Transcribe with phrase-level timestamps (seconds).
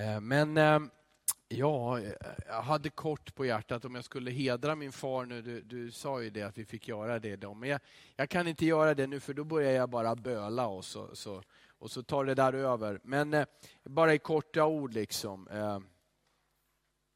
[0.00, 0.90] Eh, men ehm,
[1.48, 2.00] ja,
[2.46, 5.42] jag hade kort på hjärtat om jag skulle hedra min far nu.
[5.42, 7.54] Du, du sa ju det att vi fick göra det då.
[7.54, 7.80] Men jag,
[8.16, 11.42] jag, kan inte göra det nu för då börjar jag bara böla och så, så,
[11.78, 13.00] och så tar det där över.
[13.04, 13.46] Men eh,
[13.84, 15.48] bara i korta ord liksom.
[15.48, 15.86] Ehm,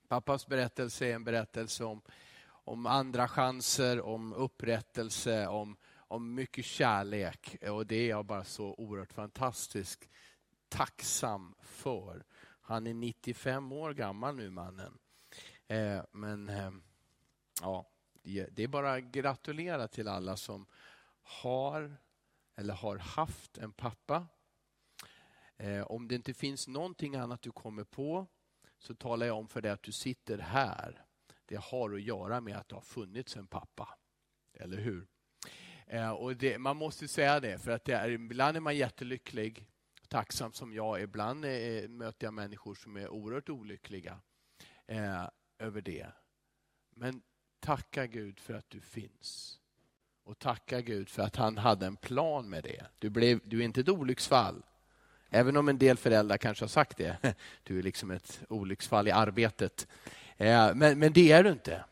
[0.08, 2.02] pappas berättelse är en berättelse om,
[2.46, 7.56] om andra chanser, om upprättelse, om, om mycket kärlek.
[7.70, 10.08] Och det är jag bara så oerhört fantastiskt
[10.68, 12.24] tacksam för.
[12.66, 14.98] Han är 95 år gammal nu, mannen.
[15.66, 16.70] Eh, men eh,
[17.60, 17.90] ja,
[18.22, 20.66] det är bara att gratulera till alla som
[21.22, 21.96] har
[22.54, 24.26] eller har haft en pappa.
[25.56, 28.26] Eh, om det inte finns någonting annat du kommer på
[28.78, 31.04] så talar jag om för dig att du sitter här.
[31.44, 33.98] Det har att göra med att det har funnits en pappa.
[34.52, 35.06] Eller hur?
[35.86, 39.66] Eh, och det, man måste säga det, för att det är, ibland är man jättelycklig
[40.08, 41.02] tacksam som jag.
[41.02, 44.18] Ibland eh, möter jag människor som är oerhört olyckliga
[44.86, 46.06] eh, över det.
[46.90, 47.22] Men
[47.60, 49.58] tacka Gud för att du finns.
[50.24, 52.86] Och tacka Gud för att han hade en plan med det.
[52.98, 54.62] Du, blev, du är inte ett olycksfall.
[55.30, 57.16] Även om en del föräldrar kanske har sagt det.
[57.62, 59.88] Du är liksom ett olycksfall i arbetet.
[60.36, 61.84] Eh, men, men det är du inte.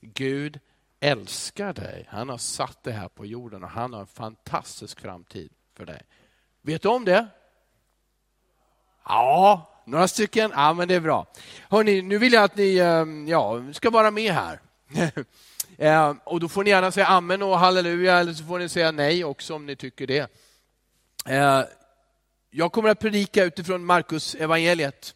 [0.00, 0.60] Gud
[1.00, 2.06] älskar dig.
[2.08, 6.02] Han har satt dig här på jorden och han har en fantastisk framtid för dig.
[6.62, 7.26] Vet du om det?
[9.04, 10.52] Ja, några stycken.
[10.54, 11.26] Ja, men det är bra.
[11.68, 14.60] Hörrni, nu vill jag att ni ehm, ja, ska vara med här.
[15.78, 18.92] Ehm, och Då får ni gärna säga amen och halleluja eller så får ni säga
[18.92, 20.30] nej också om ni tycker det.
[21.26, 21.64] Ehm,
[22.50, 25.14] jag kommer att predika utifrån Markus evangeliet.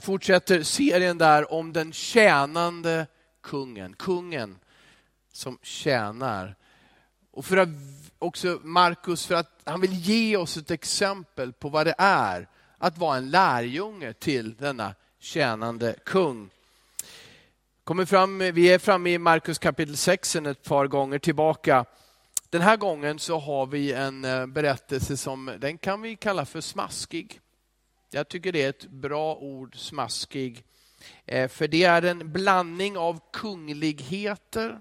[0.00, 3.06] Fortsätter serien där om den tjänande
[3.42, 3.94] kungen.
[3.94, 4.58] Kungen
[5.32, 6.56] som tjänar.
[7.32, 7.68] Och för att
[8.18, 12.98] också Markus för att han vill ge oss ett exempel på vad det är att
[12.98, 16.50] vara en lärjunge till denna tjänande kung.
[17.84, 21.84] Kommer fram, vi är framme i Markus kapitel 6 ett par gånger tillbaka.
[22.48, 26.60] Den här gången så har vi en eh, berättelse som den kan vi kalla för
[26.60, 27.40] smaskig.
[28.10, 30.64] Jag tycker det är ett bra ord, smaskig.
[31.26, 34.80] Eh, för det är en blandning av kungligheter,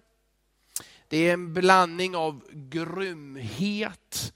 [1.07, 4.33] det är en blandning av grymhet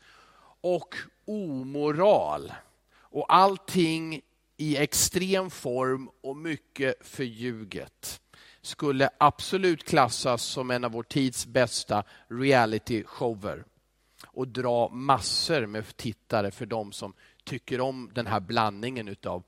[0.64, 2.54] och omoral.
[2.96, 4.22] Och allting
[4.58, 8.22] i extrem form och mycket förljuget.
[8.62, 13.64] Skulle absolut klassas som en av vår tids bästa reality-shower.
[14.28, 17.14] Och dra massor med tittare för de som
[17.44, 19.44] tycker om den här blandningen av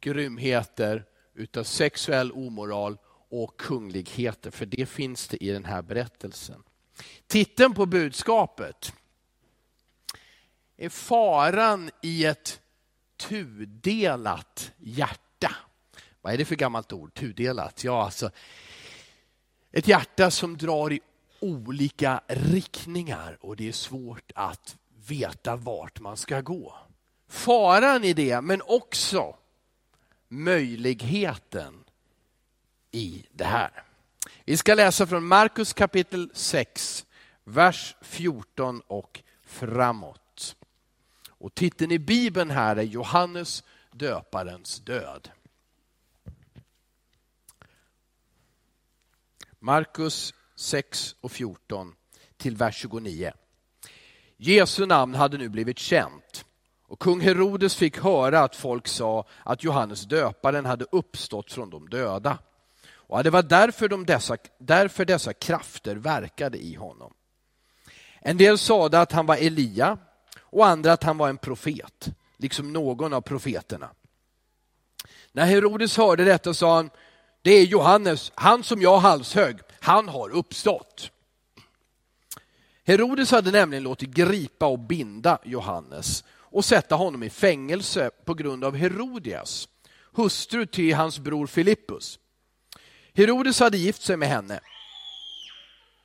[0.00, 1.04] grymheter,
[1.34, 2.98] utav sexuell omoral
[3.30, 6.62] och kungligheter, för det finns det i den här berättelsen.
[7.26, 8.92] Titeln på budskapet
[10.78, 12.60] är faran i ett
[13.16, 15.56] tudelat hjärta.
[16.20, 17.14] Vad är det för gammalt ord?
[17.14, 17.84] Tudelat?
[17.84, 18.30] Ja, alltså
[19.72, 21.00] ett hjärta som drar i
[21.40, 26.76] olika riktningar och det är svårt att veta vart man ska gå.
[27.28, 29.36] Faran i det, men också
[30.28, 31.84] möjligheten
[32.90, 33.84] i det här.
[34.44, 37.06] Vi ska läsa från Markus kapitel 6,
[37.44, 40.27] vers 14 och framåt.
[41.38, 45.30] Och titeln i Bibeln här är Johannes döparens död.
[49.58, 51.94] Markus 6 och 14
[52.36, 53.32] till vers 29.
[54.36, 56.44] Jesu namn hade nu blivit känt
[56.88, 61.88] och kung Herodes fick höra att folk sa att Johannes döparen hade uppstått från de
[61.88, 62.38] döda.
[62.90, 67.12] Och det var därför, de dessa, därför dessa krafter verkade i honom.
[68.20, 69.98] En del sade att han var Elia
[70.50, 73.90] och andra att han var en profet, liksom någon av profeterna.
[75.32, 76.90] När Herodes hörde detta sa han,
[77.42, 81.10] det är Johannes, han som jag halshög, han har uppstått.
[82.84, 88.64] Herodes hade nämligen låtit gripa och binda Johannes och sätta honom i fängelse på grund
[88.64, 89.68] av Herodias,
[90.12, 92.18] hustru till hans bror Filippus.
[93.14, 94.60] Herodes hade gift sig med henne.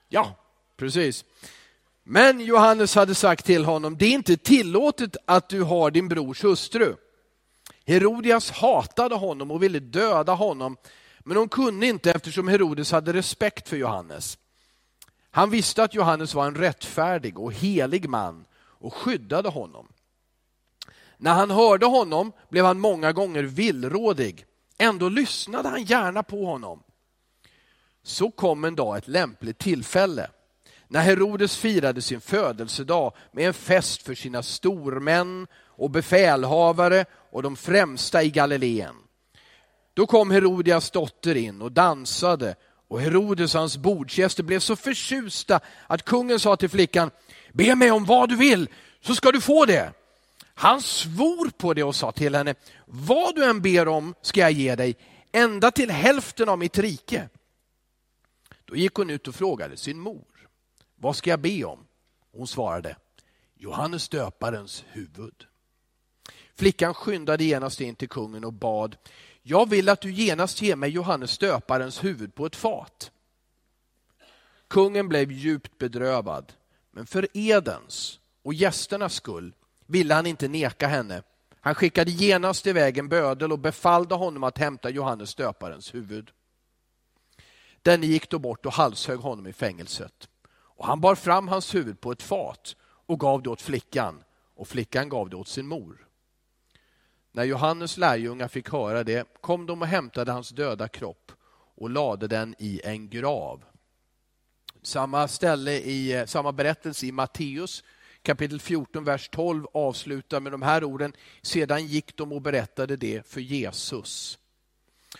[0.09, 0.35] Ja,
[0.77, 1.25] precis.
[2.03, 6.43] Men Johannes hade sagt till honom, det är inte tillåtet att du har din brors
[6.43, 6.95] hustru.
[7.85, 10.77] Herodias hatade honom och ville döda honom,
[11.19, 14.37] men hon kunde inte eftersom Herodes hade respekt för Johannes.
[15.31, 19.87] Han visste att Johannes var en rättfärdig och helig man och skyddade honom.
[21.17, 24.45] När han hörde honom blev han många gånger villrådig.
[24.77, 26.83] Ändå lyssnade han gärna på honom.
[28.03, 30.29] Så kom en dag ett lämpligt tillfälle.
[30.93, 37.55] När Herodes firade sin födelsedag med en fest för sina stormän och befälhavare och de
[37.55, 38.95] främsta i Galileen.
[39.93, 42.55] Då kom Herodias dotter in och dansade
[42.87, 47.11] och Herodes och hans bordsgäster blev så förtjusta att kungen sa till flickan,
[47.53, 48.69] be mig om vad du vill
[49.01, 49.91] så ska du få det.
[50.53, 52.55] Han svor på det och sa till henne,
[52.85, 54.95] vad du än ber om ska jag ge dig,
[55.31, 57.29] ända till hälften av mitt rike.
[58.65, 60.32] Då gick hon ut och frågade sin mor,
[61.03, 61.87] vad ska jag be om?
[62.31, 62.95] Hon svarade,
[63.55, 65.45] Johannes döparens huvud.
[66.55, 68.97] Flickan skyndade genast in till kungen och bad,
[69.41, 73.11] jag vill att du genast ger mig Johannes döparens huvud på ett fat.
[74.67, 76.53] Kungen blev djupt bedrövad,
[76.91, 79.53] men för edens och gästernas skull
[79.85, 81.23] ville han inte neka henne.
[81.59, 86.31] Han skickade genast iväg en bödel och befallde honom att hämta Johannes döparens huvud.
[87.81, 90.29] Denne gick då bort och halshögg honom i fängelset.
[90.83, 92.75] Och han bar fram hans huvud på ett fat
[93.05, 94.23] och gav det åt flickan
[94.55, 96.07] och flickan gav det åt sin mor.
[97.31, 101.31] När Johannes lärjungar fick höra det kom de och hämtade hans döda kropp
[101.75, 103.63] och lade den i en grav.
[104.81, 107.83] Samma ställe i samma berättelse i Matteus
[108.21, 111.13] kapitel 14, vers 12 avslutar med de här orden.
[111.41, 114.39] Sedan gick de och berättade det för Jesus.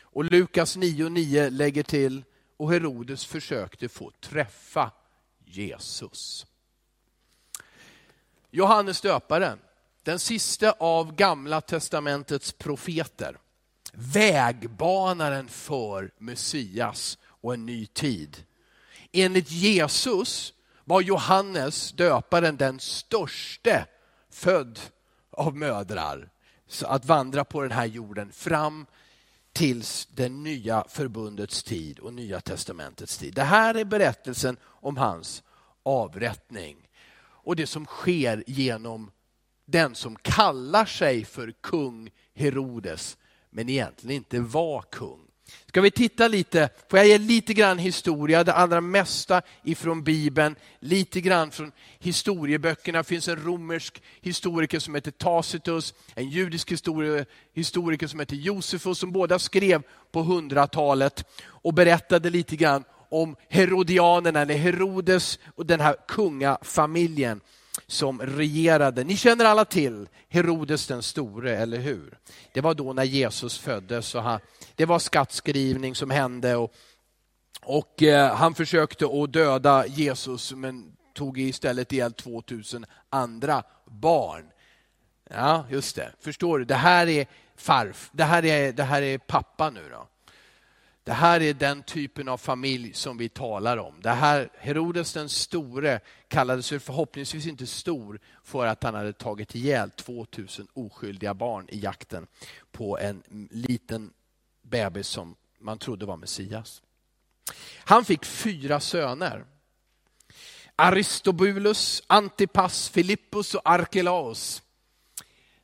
[0.02, 2.24] Och Lukas 9.9 lägger till,
[2.58, 4.92] och Herodes försökte få träffa
[5.56, 6.46] Jesus.
[8.52, 9.60] Johannes döparen,
[10.04, 13.38] den sista av gamla testamentets profeter,
[13.94, 18.44] vägbanaren för Messias och en ny tid.
[19.12, 20.54] Enligt Jesus
[20.86, 23.86] var Johannes döparen den störste
[24.30, 24.80] född
[25.32, 26.30] av mödrar.
[26.68, 28.86] Så att vandra på den här jorden fram
[29.54, 33.34] tills det nya förbundets tid och nya testamentets tid.
[33.34, 35.44] Det här är berättelsen om hans
[35.84, 36.90] avrättning
[37.44, 39.12] och det som sker genom
[39.66, 43.18] den som kallar sig för kung Herodes
[43.50, 45.20] men egentligen inte var kung.
[45.68, 50.56] Ska vi titta lite, får jag ge lite grann historia, det allra mesta ifrån Bibeln,
[50.80, 52.98] lite grann från historieböckerna.
[52.98, 56.72] Det finns en romersk historiker som heter Tacitus, en judisk
[57.54, 61.26] historiker som heter Josefus, som båda skrev på 100-talet.
[61.46, 67.42] och berättade lite grann om Herodianerna, eller Herodes och den här kungafamiljen
[67.88, 69.04] som regerade.
[69.04, 72.18] Ni känner alla till Herodes den store, eller hur?
[72.54, 74.16] Det var då när Jesus föddes.
[74.16, 74.40] Och han,
[74.76, 76.74] det var skattskrivning som hände och,
[77.62, 84.44] och eh, han försökte att döda Jesus men tog istället ihjäl 2000 andra barn.
[85.30, 86.12] Ja, just det.
[86.20, 86.66] Förstår du?
[86.66, 88.10] Det här är farf.
[88.14, 90.08] Det här är, det här är pappa nu då.
[91.04, 94.02] Det här är den typen av familj som vi talar om.
[94.02, 99.92] Det här, Herodes den store kallades förhoppningsvis inte stor för att han hade tagit ihjäl
[99.92, 102.28] 2000 oskyldiga barn i jakten
[102.72, 104.14] på en liten
[104.62, 106.82] bebis som man trodde var Messias.
[107.78, 109.46] Han fick fyra söner.
[110.76, 114.62] Aristobulus, Antipas, Filippus och Arkelaos.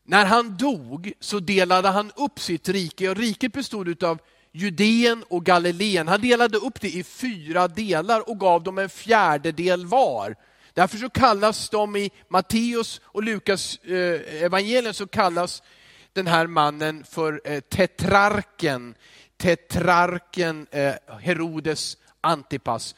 [0.03, 4.19] När han dog så delade han upp sitt rike och riket bestod av
[4.51, 6.07] Judeen och Galileen.
[6.07, 10.35] Han delade upp det i fyra delar och gav dem en fjärdedel var.
[10.73, 15.63] Därför så kallas de i Matteus och Lukas eh, evangelien så kallas
[16.13, 18.95] den här mannen för eh, tetrarken,
[19.37, 22.95] tetrarken eh, Herodes Antipas.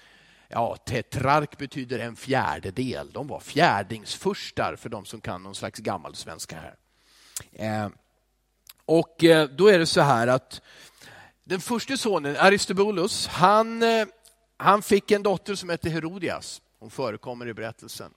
[0.48, 3.12] Ja, tetrark betyder en fjärdedel.
[3.12, 6.76] De var fjärdingsfurstar för de som kan någon slags gammal svenska här.
[7.54, 7.90] Eh,
[8.86, 10.62] och eh, då är det så här att
[11.52, 14.08] den första sonen, Aristobulus, han, eh,
[14.58, 16.62] han fick en dotter som hette Herodias.
[16.80, 18.12] Hon förekommer i berättelsen.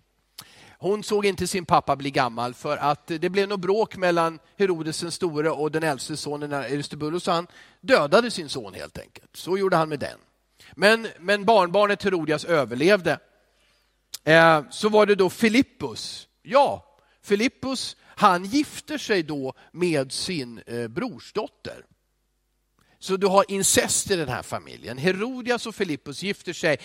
[0.79, 5.01] Hon såg inte sin pappa bli gammal för att det blev något bråk mellan Herodes
[5.01, 7.27] den store och den äldste sonen Aristobulus.
[7.27, 7.47] Han
[7.81, 9.37] dödade sin son helt enkelt.
[9.37, 10.19] Så gjorde han med den.
[10.73, 13.19] Men, men barnbarnet Herodias överlevde.
[14.25, 16.29] Eh, så var det då Filippus.
[16.43, 21.85] Ja, Filippus han gifter sig då med sin eh, brorsdotter.
[23.05, 24.99] Så du har incest i den här familjen.
[24.99, 26.79] Herodias och Filippus gifter sig.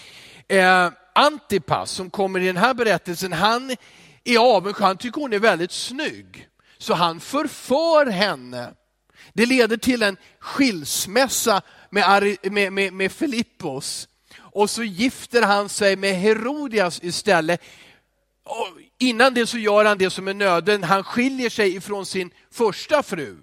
[0.47, 3.75] Eh, Antipas som kommer i den här berättelsen, han
[4.23, 6.47] är avundsjuk, han tycker hon är väldigt snygg.
[6.77, 8.73] Så han förför henne.
[9.33, 14.07] Det leder till en skilsmässa med, med, med, med Filippos.
[14.37, 17.61] Och så gifter han sig med Herodias istället.
[18.43, 22.31] Och innan det så gör han det som är nöden, han skiljer sig ifrån sin
[22.51, 23.37] första fru.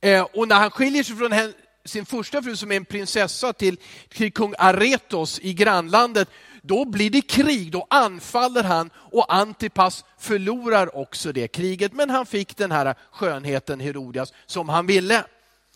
[0.00, 1.52] Eh, och när han skiljer sig från henne,
[1.86, 3.76] sin första fru som är en prinsessa till,
[4.08, 6.28] till kung Aretos i grannlandet,
[6.62, 11.92] då blir det krig, då anfaller han och Antipas förlorar också det kriget.
[11.92, 15.24] Men han fick den här skönheten Herodias som han ville.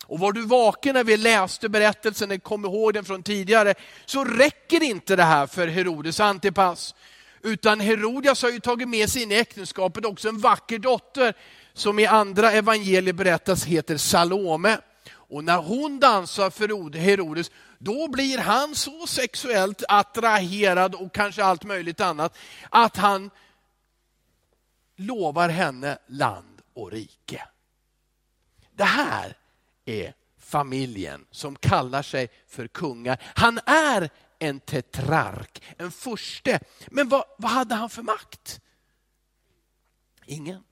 [0.05, 3.73] Och var du vaken när vi läste berättelsen, kom ihåg den från tidigare,
[4.05, 6.95] så räcker inte det här för Herodes Antipas.
[7.43, 11.33] Utan Herodias har ju tagit med sig in i äktenskapet också en vacker dotter
[11.73, 14.77] som i andra evangelier berättas heter Salome.
[15.31, 21.63] Och när hon dansar för Herodes, då blir han så sexuellt attraherad och kanske allt
[21.63, 22.37] möjligt annat,
[22.69, 23.31] att han
[24.95, 27.47] lovar henne land och rike.
[28.75, 29.37] Det här
[29.85, 33.21] är familjen som kallar sig för kungar.
[33.35, 34.09] Han är
[34.39, 36.59] en tetrark, en furste.
[36.87, 38.61] Men vad, vad hade han för makt?
[40.25, 40.63] Ingen.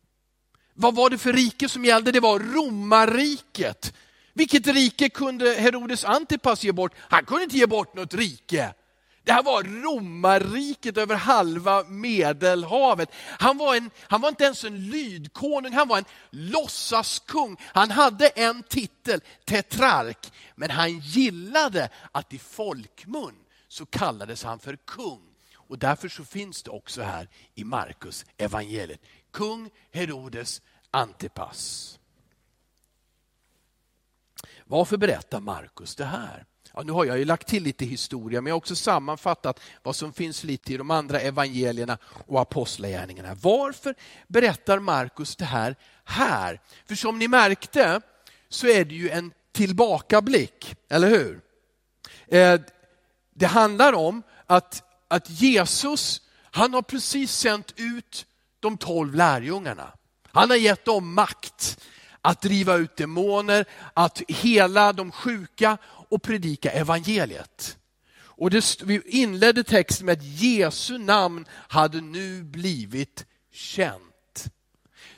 [0.74, 2.12] Vad var det för rike som gällde?
[2.12, 3.94] Det var romarriket.
[4.34, 6.94] Vilket rike kunde Herodes Antipas ge bort?
[6.98, 8.74] Han kunde inte ge bort något rike.
[9.24, 13.10] Det här var romarriket över halva medelhavet.
[13.40, 17.58] Han var, en, han var inte ens en lydkonung, han var en låtsaskung.
[17.62, 23.36] Han hade en titel, tetrark, men han gillade att i folkmun
[23.68, 25.22] så kallades han för kung.
[25.56, 29.02] Och därför så finns det också här i Markus evangeliet.
[29.32, 31.99] Kung Herodes Antipas.
[34.72, 36.46] Varför berättar Markus det här?
[36.74, 39.96] Ja, nu har jag ju lagt till lite historia, men jag har också sammanfattat vad
[39.96, 43.38] som finns lite i de andra evangelierna och apostlagärningarna.
[43.42, 43.96] Varför
[44.28, 46.62] berättar Markus det här här?
[46.86, 48.02] För som ni märkte
[48.50, 51.42] så är det ju en tillbakablick, eller hur?
[52.28, 52.62] Eh,
[53.36, 56.22] det handlar om att, att Jesus,
[56.52, 58.26] han har precis sänt ut
[58.60, 59.94] de tolv lärjungarna.
[60.32, 61.80] Han har gett dem makt
[62.22, 67.78] att driva ut demoner, att hela de sjuka och predika evangeliet.
[68.22, 74.46] Och det, vi inledde texten med att Jesu namn hade nu blivit känt.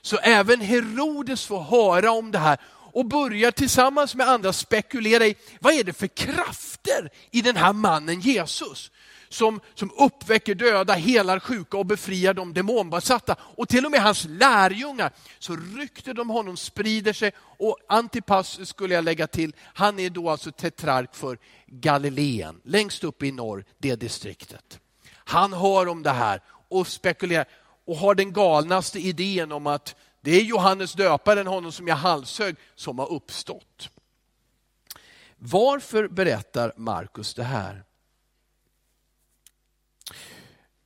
[0.01, 2.57] Så även Herodes får höra om det här
[2.93, 7.73] och börjar tillsammans med andra spekulera i vad är det för krafter i den här
[7.73, 8.91] mannen Jesus
[9.33, 13.35] som, som uppväcker döda, helar sjuka och befriar de demonbesatta.
[13.39, 17.31] Och till och med hans lärjungar, så ryktet om honom sprider sig.
[17.39, 23.23] Och Antipas skulle jag lägga till, han är då alltså tetrark för Galileen, längst upp
[23.23, 24.79] i norr, det distriktet.
[25.13, 27.45] Han hör om det här och spekulerar
[27.85, 32.55] och har den galnaste idén om att det är Johannes döparen, honom som jag halshög,
[32.75, 33.89] som har uppstått.
[35.37, 37.83] Varför berättar Markus det här?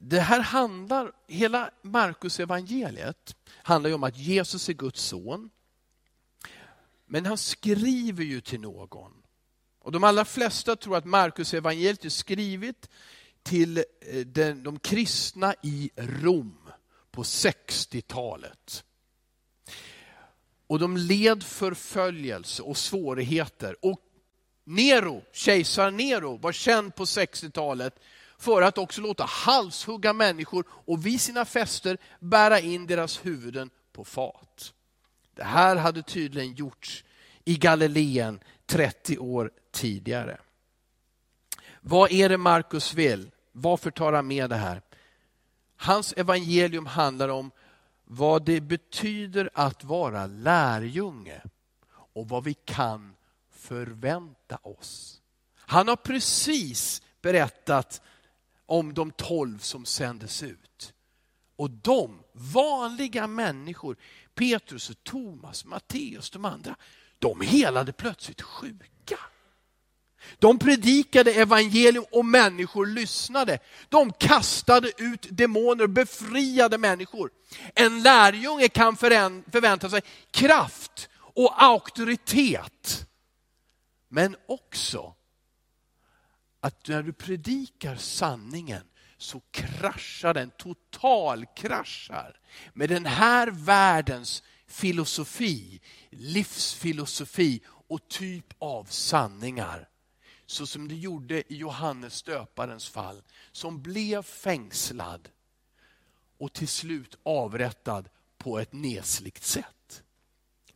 [0.07, 5.49] Det här handlar, hela Markus evangeliet handlar ju om att Jesus är Guds son.
[7.05, 9.11] Men han skriver ju till någon.
[9.79, 12.89] Och de allra flesta tror att Markus evangeliet är skrivet
[13.43, 13.85] till eh,
[14.25, 16.69] den, de kristna i Rom
[17.11, 18.83] på 60-talet.
[20.67, 23.85] Och de led förföljelse och svårigheter.
[23.85, 24.01] Och
[24.63, 27.99] Nero, kejsar Nero, var känd på 60-talet
[28.37, 34.03] för att också låta halshugga människor och vid sina fester bära in deras huvuden på
[34.03, 34.73] fat.
[35.33, 37.03] Det här hade tydligen gjorts
[37.45, 40.37] i Galileen 30 år tidigare.
[41.81, 43.31] Vad är det Markus vill?
[43.51, 44.81] Varför tar han med det här?
[45.77, 47.51] Hans evangelium handlar om
[48.03, 51.41] vad det betyder att vara lärjunge
[52.13, 53.15] och vad vi kan
[53.51, 55.21] förvänta oss.
[55.55, 58.01] Han har precis berättat
[58.65, 60.93] om de tolv som sändes ut.
[61.55, 63.97] Och de, vanliga människor,
[64.35, 66.75] Petrus, och Thomas, Matteus, de andra,
[67.19, 69.19] de helade plötsligt sjuka.
[70.39, 73.59] De predikade evangelium och människor lyssnade.
[73.89, 77.29] De kastade ut demoner, befriade människor.
[77.75, 83.07] En lärjunge kan förvänta sig kraft och auktoritet.
[84.09, 85.13] Men också
[86.65, 88.83] att när du predikar sanningen
[89.17, 92.39] så kraschar den, totalkraschar
[92.73, 99.89] med den här världens filosofi, livsfilosofi och typ av sanningar.
[100.45, 105.29] Så som det gjorde i Johannes döparens fall, som blev fängslad
[106.37, 109.74] och till slut avrättad på ett nesligt sätt.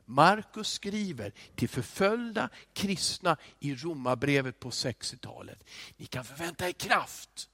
[0.09, 5.63] Markus skriver till förföljda kristna i Romarbrevet på 60-talet.
[5.97, 7.49] Ni kan förvänta er kraft.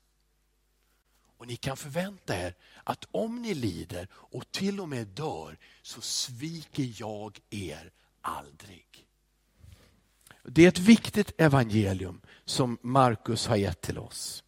[1.37, 6.01] Och ni kan förvänta er att om ni lider och till och med dör så
[6.01, 9.07] sviker jag er aldrig.
[10.43, 14.43] Det är ett viktigt evangelium som Markus har gett till oss.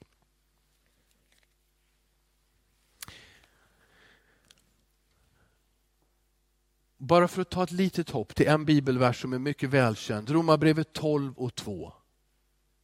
[6.97, 10.93] Bara för att ta ett litet hopp till en bibelvers som är mycket välkänd, Romarbrevet
[10.93, 11.93] 12 och 2.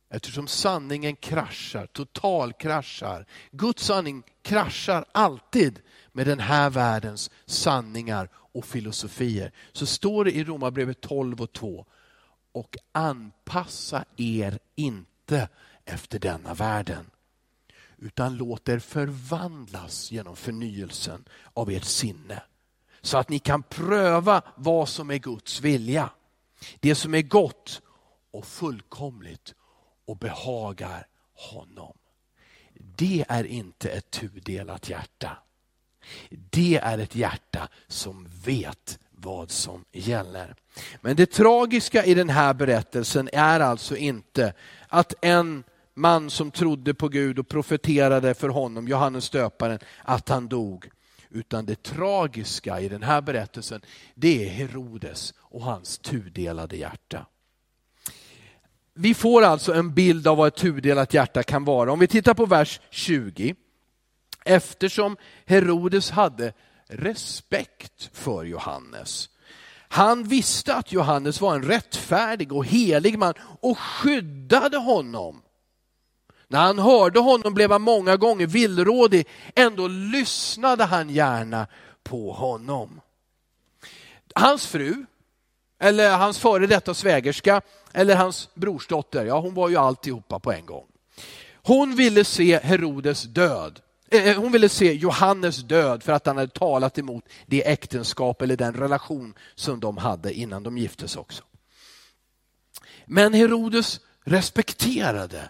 [0.09, 3.25] Eftersom sanningen kraschar, totalkraschar.
[3.51, 5.79] Guds sanning kraschar alltid
[6.11, 9.51] med den här världens sanningar och filosofier.
[9.71, 11.85] Så står det i Romarbrevet 12 och 2.
[12.51, 15.49] Och anpassa er inte
[15.85, 17.05] efter denna världen.
[17.97, 22.41] Utan låt er förvandlas genom förnyelsen av ert sinne.
[23.03, 26.09] Så att ni kan pröva vad som är Guds vilja.
[26.79, 27.81] Det som är gott
[28.31, 29.53] och fullkomligt
[30.05, 31.93] och behagar honom.
[32.73, 35.37] Det är inte ett tudelat hjärta.
[36.29, 40.55] Det är ett hjärta som vet vad som gäller.
[41.01, 44.53] Men det tragiska i den här berättelsen är alltså inte
[44.87, 50.47] att en man som trodde på Gud och profeterade för honom, Johannes döparen, att han
[50.47, 50.89] dog.
[51.33, 53.81] Utan det tragiska i den här berättelsen,
[54.15, 57.25] det är Herodes och hans tudelade hjärta.
[58.93, 61.91] Vi får alltså en bild av vad ett tudelat hjärta kan vara.
[61.91, 63.55] Om vi tittar på vers 20.
[64.45, 66.53] Eftersom Herodes hade
[66.87, 69.29] respekt för Johannes.
[69.87, 75.42] Han visste att Johannes var en rättfärdig och helig man och skyddade honom.
[76.53, 81.67] När han hörde honom blev han många gånger villrådig, ändå lyssnade han gärna
[82.03, 83.01] på honom.
[84.35, 85.05] Hans fru,
[85.79, 87.61] eller hans före detta svägerska,
[87.93, 90.85] eller hans brorsdotter, ja hon var ju alltihopa på en gång.
[91.53, 93.79] Hon ville se Herodes död.
[94.11, 98.41] Eh, eh hon ville se Johannes död för att han hade talat emot det äktenskap
[98.41, 101.43] eller den relation som de hade innan de giftes också.
[103.05, 105.49] Men Herodes respekterade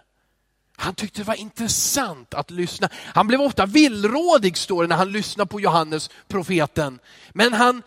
[0.76, 2.90] han tyckte det var intressant att lyssna.
[2.94, 7.00] Han blev ofta villrådig, står det, när han lyssnade på Johannes, profeten.
[7.34, 7.84] Men han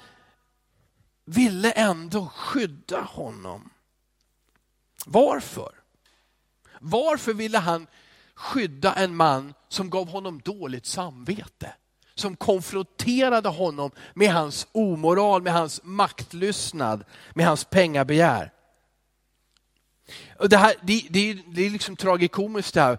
[1.24, 3.70] ville ändå skydda honom.
[5.06, 5.72] Varför?
[6.80, 7.86] Varför ville han
[8.34, 11.74] skydda en man som gav honom dåligt samvete?
[12.14, 18.52] Som konfronterade honom med hans omoral, med hans maktlystnad, med hans pengabegär.
[20.38, 22.98] Och det, här, det, det, det är liksom tragikomiskt det här.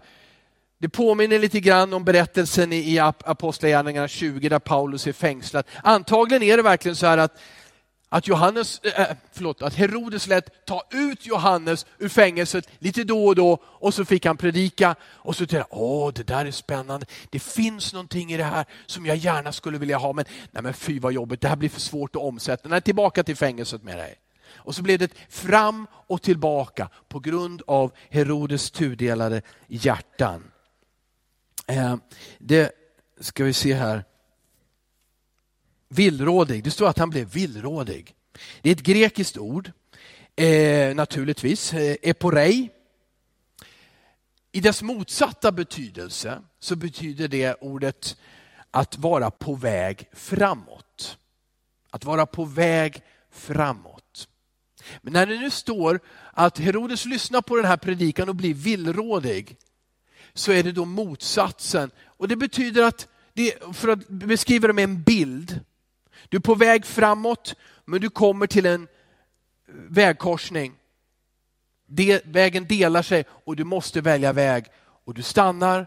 [0.80, 5.64] Det påminner lite grann om berättelsen i Apostlagärningarna 20 där Paulus är fängslad.
[5.82, 7.40] Antagligen är det verkligen så här att,
[8.08, 13.34] att, Johannes, äh, förlåt, att Herodes lät ta ut Johannes ur fängelset lite då och
[13.34, 17.06] då och så fick han predika och så tänkte jag, åh det där är spännande,
[17.30, 20.74] det finns någonting i det här som jag gärna skulle vilja ha men, nej men
[20.74, 23.98] fy vad jobbigt, det här blir för svårt att omsätta, nej tillbaka till fängelset med
[23.98, 24.18] dig.
[24.68, 30.50] Och så blev det fram och tillbaka på grund av Herodes tudelade hjärtan.
[31.66, 31.96] Eh,
[32.38, 32.72] det
[33.20, 34.04] ska vi se här.
[35.88, 38.14] Villrådig, det står att han blev villrådig.
[38.62, 39.72] Det är ett grekiskt ord,
[40.36, 42.70] eh, naturligtvis, eh, eporei.
[44.52, 48.16] I dess motsatta betydelse så betyder det ordet
[48.70, 51.18] att vara på väg framåt.
[51.90, 53.97] Att vara på väg framåt.
[55.02, 56.00] Men när det nu står
[56.32, 59.56] att Herodes lyssnar på den här predikan och blir villrådig,
[60.34, 61.90] så är det då motsatsen.
[62.04, 65.60] Och det betyder att, det, för att beskriva det med en bild,
[66.28, 68.88] du är på väg framåt, men du kommer till en
[69.88, 70.74] vägkorsning.
[71.86, 74.66] De, vägen delar sig och du måste välja väg.
[75.04, 75.86] Och du stannar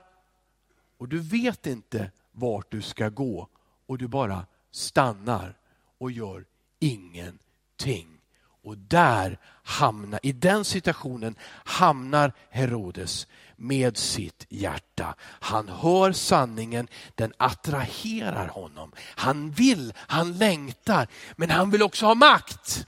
[0.97, 3.47] och du vet inte vart du ska gå.
[3.85, 5.57] Och du bara stannar
[5.97, 6.45] och gör
[6.79, 8.20] ingenting.
[8.63, 15.15] Och där hamnar, i den situationen hamnar Herodes med sitt hjärta.
[15.21, 18.91] Han hör sanningen, den attraherar honom.
[18.97, 22.87] Han vill, han längtar, men han vill också ha makt.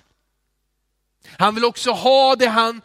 [1.28, 2.82] Han vill också ha det han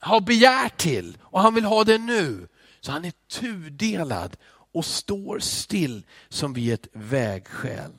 [0.00, 2.48] har begärt till och han vill ha det nu.
[2.80, 4.36] Så han är tudelad
[4.72, 7.92] och står still som vid ett vägskäl.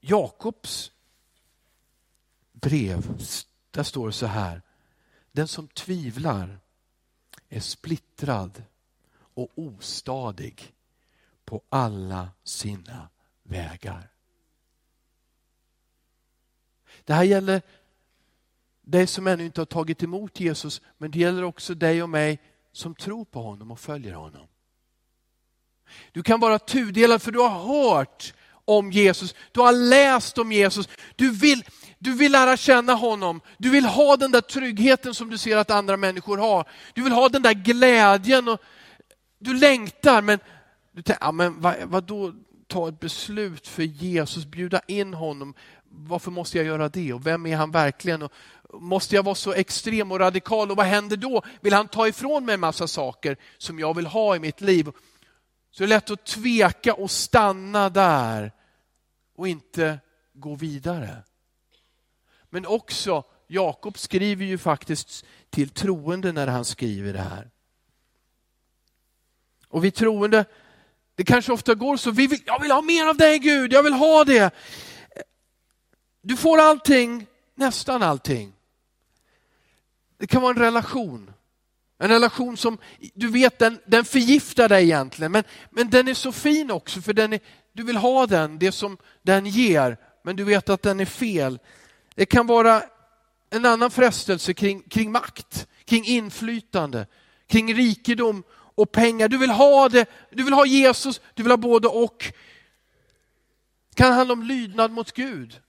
[0.00, 0.92] Jakobs
[2.52, 3.18] brev,
[3.70, 4.62] där står det så här.
[5.32, 6.58] Den som tvivlar
[7.48, 8.62] är splittrad
[9.12, 10.74] och ostadig
[11.44, 13.08] på alla sina
[13.42, 14.08] vägar.
[17.04, 17.62] Det här gäller
[18.82, 22.42] dig som ännu inte har tagit emot Jesus, men det gäller också dig och mig
[22.72, 24.46] som tror på honom och följer honom.
[26.12, 28.34] Du kan vara tudelad för du har hört
[28.78, 31.64] om Jesus, du har läst om Jesus, du vill,
[31.98, 35.70] du vill lära känna honom, du vill ha den där tryggheten som du ser att
[35.70, 36.68] andra människor har.
[36.94, 38.60] Du vill ha den där glädjen och
[39.38, 40.38] du längtar men
[40.92, 42.32] du tänker, ja, men vad, vad då?
[42.70, 45.54] ta ett beslut för Jesus, bjuda in honom.
[45.88, 48.22] Varför måste jag göra det och vem är han verkligen?
[48.22, 48.32] Och
[48.72, 51.42] måste jag vara så extrem och radikal och vad händer då?
[51.60, 54.84] Vill han ta ifrån mig en massa saker som jag vill ha i mitt liv?
[55.70, 58.52] Så det är lätt att tveka och stanna där
[59.40, 59.98] och inte
[60.32, 61.22] gå vidare.
[62.50, 67.50] Men också, Jakob skriver ju faktiskt till troende när han skriver det här.
[69.68, 70.44] Och vi troende,
[71.14, 73.82] det kanske ofta går så, vi vill, jag vill ha mer av dig Gud, jag
[73.82, 74.54] vill ha det.
[76.22, 78.52] Du får allting, nästan allting.
[80.16, 81.32] Det kan vara en relation.
[81.98, 82.78] En relation som,
[83.14, 87.12] du vet den, den förgiftar dig egentligen, men, men den är så fin också för
[87.12, 87.40] den är,
[87.72, 91.58] du vill ha den, det som den ger, men du vet att den är fel.
[92.14, 92.82] Det kan vara
[93.50, 97.06] en annan frestelse kring, kring makt, kring inflytande,
[97.46, 98.42] kring rikedom
[98.74, 99.28] och pengar.
[99.28, 102.32] Du vill ha det, du vill ha Jesus, du vill ha både och.
[103.88, 105.60] Det kan handla om lydnad mot Gud.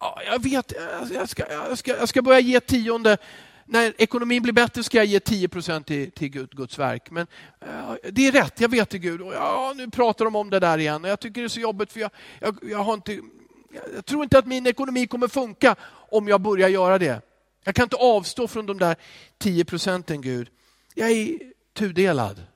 [0.00, 0.72] Ja, jag vet,
[1.12, 3.18] jag ska, jag, ska, jag ska börja ge tionde.
[3.70, 7.10] När ekonomin blir bättre ska jag ge 10 procent till, till Guds verk.
[7.10, 7.26] Men
[7.66, 9.20] uh, det är rätt, jag vet det Gud.
[9.20, 11.60] Och, ja, nu pratar de om det där igen och jag tycker det är så
[11.60, 13.20] jobbigt för jag, jag, jag har inte,
[13.94, 15.76] jag tror inte att min ekonomi kommer funka
[16.10, 17.22] om jag börjar göra det.
[17.64, 18.96] Jag kan inte avstå från de där
[19.38, 20.50] 10 procenten Gud.
[20.94, 21.38] Jag är
[21.72, 22.46] tudelad.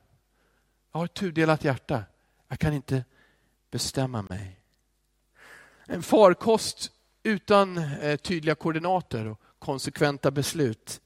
[0.92, 2.03] Jag har ett tudelat hjärta.
[2.48, 3.05] Jag kan inte
[3.70, 4.61] bestämma mig.
[5.87, 6.90] En farkost
[7.22, 11.01] utan eh, tydliga koordinater och konsekventa beslut,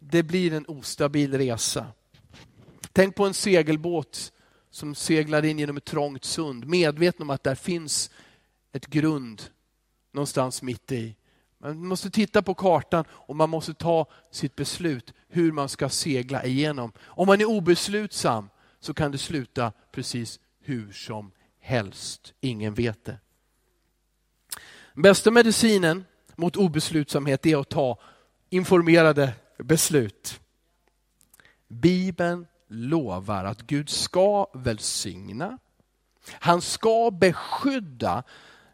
[0.00, 1.86] det blir en ostabil resa.
[2.92, 4.32] Tänk på en segelbåt
[4.70, 8.10] som seglar in genom ett trångt sund, medveten om att där finns
[8.72, 9.42] ett grund
[10.12, 11.16] någonstans mitt i.
[11.58, 16.44] Man måste titta på kartan och man måste ta sitt beslut hur man ska segla
[16.44, 16.92] igenom.
[17.00, 18.48] Om man är obeslutsam
[18.80, 22.34] så kan det sluta precis hur som helst.
[22.40, 23.18] Ingen vet det.
[24.94, 26.04] Bästa medicinen
[26.36, 27.98] mot obeslutsamhet är att ta
[28.50, 30.40] informerade beslut.
[31.68, 35.58] Bibeln lovar att Gud ska välsigna,
[36.32, 38.22] han ska beskydda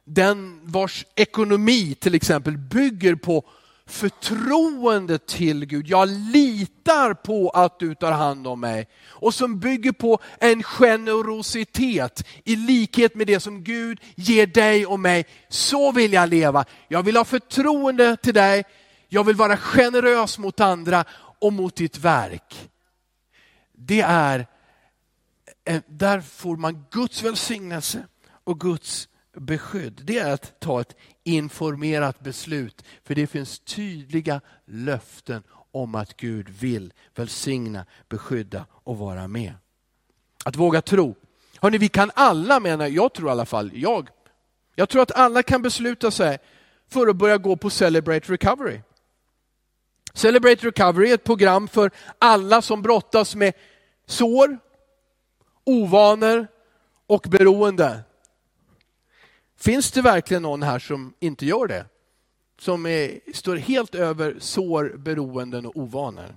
[0.05, 3.45] den vars ekonomi till exempel bygger på
[3.87, 5.89] förtroende till Gud.
[5.89, 8.89] Jag litar på att du tar hand om mig.
[9.09, 15.01] Och som bygger på en generositet i likhet med det som Gud ger dig och
[15.01, 15.27] mig.
[15.49, 16.65] Så vill jag leva.
[16.89, 18.65] Jag vill ha förtroende till dig.
[19.09, 21.05] Jag vill vara generös mot andra
[21.39, 22.71] och mot ditt verk.
[23.73, 24.47] Det är,
[25.65, 28.07] eh, där får man Guds välsignelse
[28.45, 30.01] och Guds beskydd.
[30.05, 32.85] Det är att ta ett informerat beslut.
[33.05, 39.55] För det finns tydliga löften om att Gud vill välsigna, beskydda och vara med.
[40.45, 41.15] Att våga tro.
[41.61, 44.09] Hörrni, vi kan alla, menar jag tror i alla fall, jag,
[44.75, 46.39] jag tror att alla kan besluta sig
[46.89, 48.81] för att börja gå på Celebrate Recovery.
[50.17, 53.55] Celebrate Recovery är ett program för alla som brottas med
[54.07, 54.59] sår,
[55.65, 56.47] ovanor
[57.07, 58.01] och beroende.
[59.59, 61.87] Finns det verkligen någon här som inte gör det?
[62.59, 66.37] Som är, står helt över sår, beroenden och ovanor?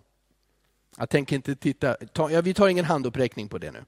[0.98, 3.86] Jag tänker inte titta, ta, ja, vi tar ingen handuppräckning på det nu.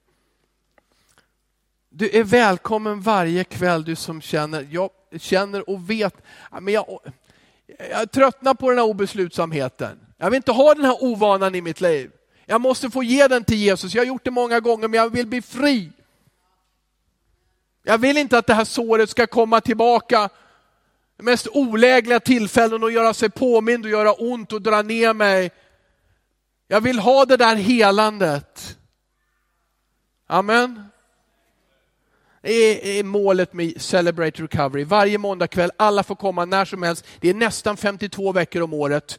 [1.88, 6.14] Du är välkommen varje kväll du som känner, jag känner och vet,
[6.60, 7.00] men jag,
[7.90, 9.98] jag tröttnar på den här obeslutsamheten.
[10.18, 12.10] Jag vill inte ha den här ovanan i mitt liv.
[12.46, 13.94] Jag måste få ge den till Jesus.
[13.94, 15.92] Jag har gjort det många gånger men jag vill bli fri.
[17.82, 20.28] Jag vill inte att det här såret ska komma tillbaka
[21.16, 25.50] de mest olägliga tillfällen och göra sig påmind och göra ont och dra ner mig.
[26.68, 28.78] Jag vill ha det där helandet.
[30.26, 30.91] Amen.
[32.42, 34.84] Det är målet med Celebrate Recovery.
[34.84, 37.06] Varje måndagkväll, alla får komma när som helst.
[37.20, 39.18] Det är nästan 52 veckor om året.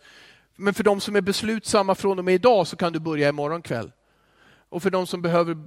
[0.56, 3.62] Men för de som är beslutsamma från och med idag så kan du börja imorgon
[3.62, 3.92] kväll.
[4.70, 5.58] Och för de som behöver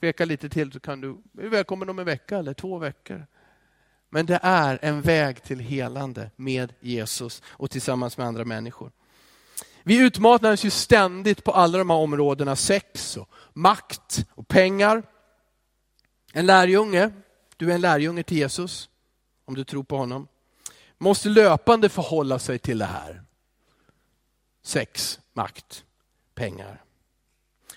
[0.00, 3.26] tveka lite till så kan du, är välkommen om en vecka eller två veckor.
[4.10, 8.90] Men det är en väg till helande med Jesus och tillsammans med andra människor.
[9.82, 15.02] Vi utmanas ju ständigt på alla de här områdena, sex, och makt och pengar.
[16.32, 17.12] En lärjunge,
[17.56, 18.88] du är en lärjunge till Jesus,
[19.44, 20.28] om du tror på honom,
[20.98, 23.22] måste löpande förhålla sig till det här.
[24.62, 25.84] Sex, makt,
[26.34, 26.84] pengar.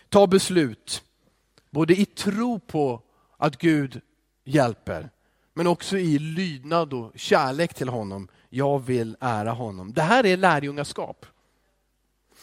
[0.10, 1.04] Ta beslut,
[1.76, 3.02] Både i tro på
[3.38, 4.02] att Gud
[4.44, 5.10] hjälper,
[5.54, 8.28] men också i lydnad och kärlek till honom.
[8.50, 9.94] Jag vill ära honom.
[9.94, 11.26] Det här är lärjungaskap.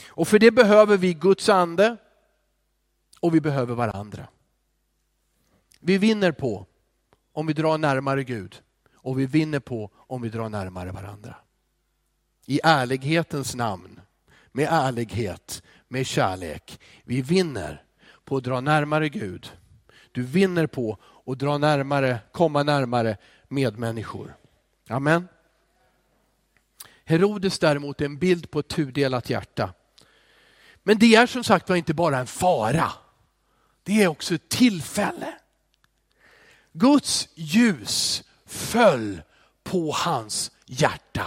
[0.08, 1.96] Och för det behöver vi Guds ande
[3.20, 4.28] och vi behöver varandra.
[5.84, 6.66] Vi vinner på
[7.32, 8.62] om vi drar närmare Gud
[8.94, 11.36] och vi vinner på om vi drar närmare varandra.
[12.46, 14.00] I ärlighetens namn,
[14.52, 16.80] med ärlighet, med kärlek.
[17.04, 17.84] Vi vinner
[18.24, 19.52] på att dra närmare Gud.
[20.12, 23.16] Du vinner på att dra närmare, komma närmare
[23.48, 24.36] medmänniskor.
[24.88, 25.28] Amen.
[27.04, 29.74] Herodes däremot är en bild på ett tudelat hjärta.
[30.82, 32.92] Men det är som sagt var inte bara en fara.
[33.82, 35.34] Det är också ett tillfälle.
[36.72, 39.22] Guds ljus föll
[39.64, 41.26] på hans hjärta.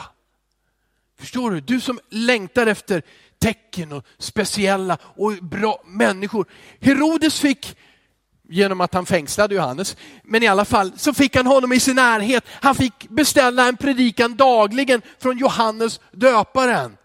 [1.20, 1.62] Förstår du?
[1.62, 3.04] Du som längtar efter
[3.40, 6.46] tecken och speciella och bra människor.
[6.82, 7.78] Herodes fick,
[8.50, 11.96] genom att han fängslade Johannes, men i alla fall så fick han honom i sin
[11.96, 12.46] närhet.
[12.50, 16.98] Han fick beställa en predikan dagligen från Johannes döparen.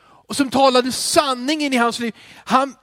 [0.00, 2.14] Och som talade sanningen i hans liv.
[2.44, 2.74] Han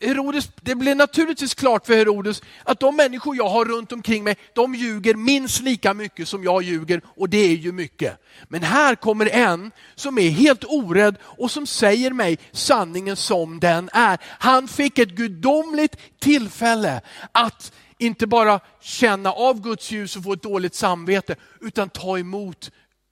[0.00, 4.36] Herodes, det blev naturligtvis klart för Herodes att de människor jag har runt omkring mig,
[4.54, 8.18] de ljuger minst lika mycket som jag ljuger och det är ju mycket.
[8.48, 13.90] Men här kommer en som är helt orädd och som säger mig sanningen som den
[13.92, 14.18] är.
[14.22, 17.00] Han fick ett gudomligt tillfälle
[17.32, 22.70] att inte bara känna av Guds ljus och få ett dåligt samvete, utan ta emot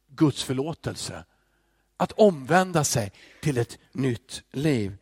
[0.08, 1.24] Guds förlåtelse.
[1.96, 4.96] Att omvända sig till ett nytt liv.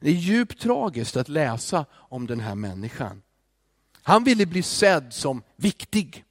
[0.00, 3.22] Det är djupt tragiskt att läsa om den här människan.
[4.02, 6.24] Han ville bli sedd som viktig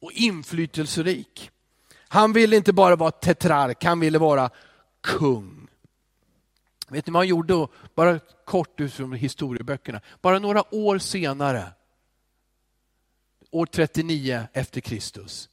[0.00, 1.50] och inflytelserik.
[2.08, 4.50] Han ville inte bara vara tetrark, han ville vara
[5.00, 5.68] kung.
[6.88, 7.52] Vet ni vad han gjorde?
[7.52, 7.68] Då?
[7.94, 10.00] Bara kort ut från historieböckerna.
[10.20, 11.72] Bara några år senare,
[13.50, 15.48] år 39 efter Kristus,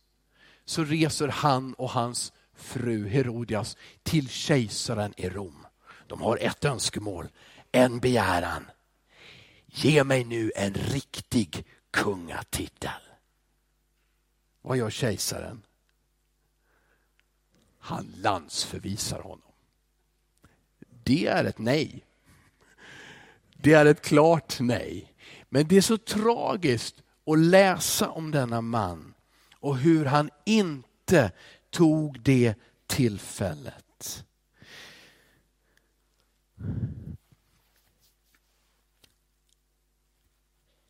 [0.65, 5.58] så reser han och hans fru Herodias till kejsaren i Rom.
[6.09, 7.27] De har ett önskemål,
[7.71, 8.65] en begäran.
[9.65, 13.01] Ge mig nu en riktig kungatitel.
[14.61, 15.61] Vad gör kejsaren?
[17.79, 19.51] Han landsförvisar honom.
[21.03, 22.05] Det är ett nej.
[23.53, 25.13] Det är ett klart nej.
[25.49, 29.13] Men det är så tragiskt att läsa om denna man
[29.53, 31.31] och hur han inte
[31.69, 32.55] tog det
[32.87, 34.25] tillfället.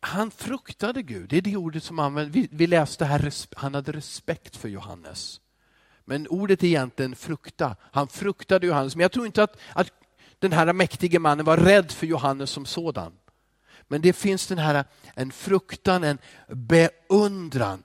[0.00, 2.36] Han fruktade Gud, det är det ordet som används.
[2.36, 5.40] Vi, vi läste här, han hade respekt för Johannes.
[6.04, 7.76] Men ordet är egentligen frukta.
[7.92, 8.96] Han fruktade Johannes.
[8.96, 9.90] Men jag tror inte att, att
[10.38, 13.12] den här mäktige mannen var rädd för Johannes som sådan.
[13.88, 17.82] Men det finns den här en fruktan, en beundran.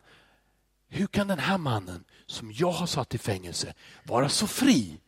[0.88, 5.00] Hur kan den här mannen som jag har satt i fängelse vara så fri?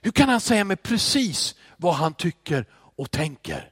[0.00, 2.66] Hur kan han säga mig precis vad han tycker
[2.96, 3.70] och tänker?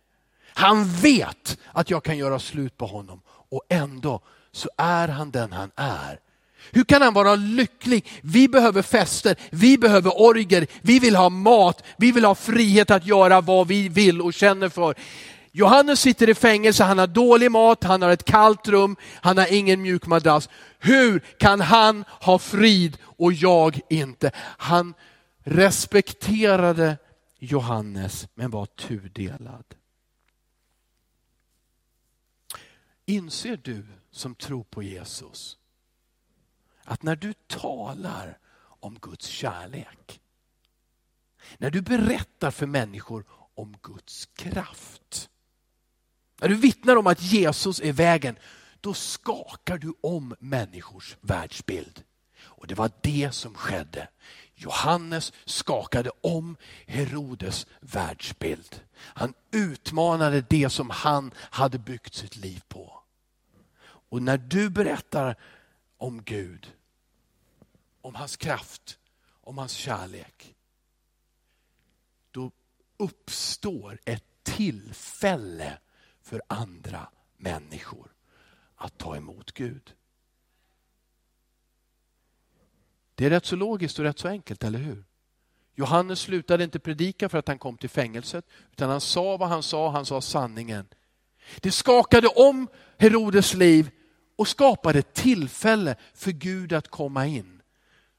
[0.55, 4.21] Han vet att jag kan göra slut på honom och ändå
[4.53, 6.19] så är han den han är.
[6.71, 8.07] Hur kan han vara lycklig?
[8.23, 13.07] Vi behöver fester, vi behöver orger, vi vill ha mat, vi vill ha frihet att
[13.07, 14.95] göra vad vi vill och känner för.
[15.53, 19.53] Johannes sitter i fängelse, han har dålig mat, han har ett kallt rum, han har
[19.53, 20.49] ingen mjuk madrass.
[20.79, 24.31] Hur kan han ha frid och jag inte?
[24.59, 24.95] Han
[25.45, 26.97] respekterade
[27.39, 29.75] Johannes men var tudelad.
[33.05, 35.59] Inser du som tror på Jesus
[36.85, 40.21] att när du talar om Guds kärlek,
[41.59, 43.25] när du berättar för människor
[43.55, 45.31] om Guds kraft,
[46.41, 48.39] när du vittnar om att Jesus är vägen,
[48.81, 52.05] då skakar du om människors världsbild.
[52.41, 54.09] Och det var det som skedde.
[54.59, 58.81] Johannes skakade om Herodes världsbild.
[58.95, 63.03] Han utmanade det som han hade byggt sitt liv på.
[64.11, 65.37] Och när du berättar
[65.97, 66.73] om Gud,
[68.01, 68.99] om hans kraft,
[69.41, 70.55] om hans kärlek,
[72.31, 72.51] då
[72.97, 75.79] uppstår ett tillfälle
[76.23, 78.15] för andra människor
[78.77, 79.95] att ta emot Gud.
[83.19, 85.05] Det är rätt så logiskt och rätt så enkelt, eller hur?
[85.75, 89.63] Johannes slutade inte predika för att han kom till fängelset, utan han sa vad han
[89.63, 90.89] sa, han sa sanningen.
[91.61, 93.91] Det skakade om Herodes liv
[94.37, 97.63] och skapade tillfälle för Gud att komma in.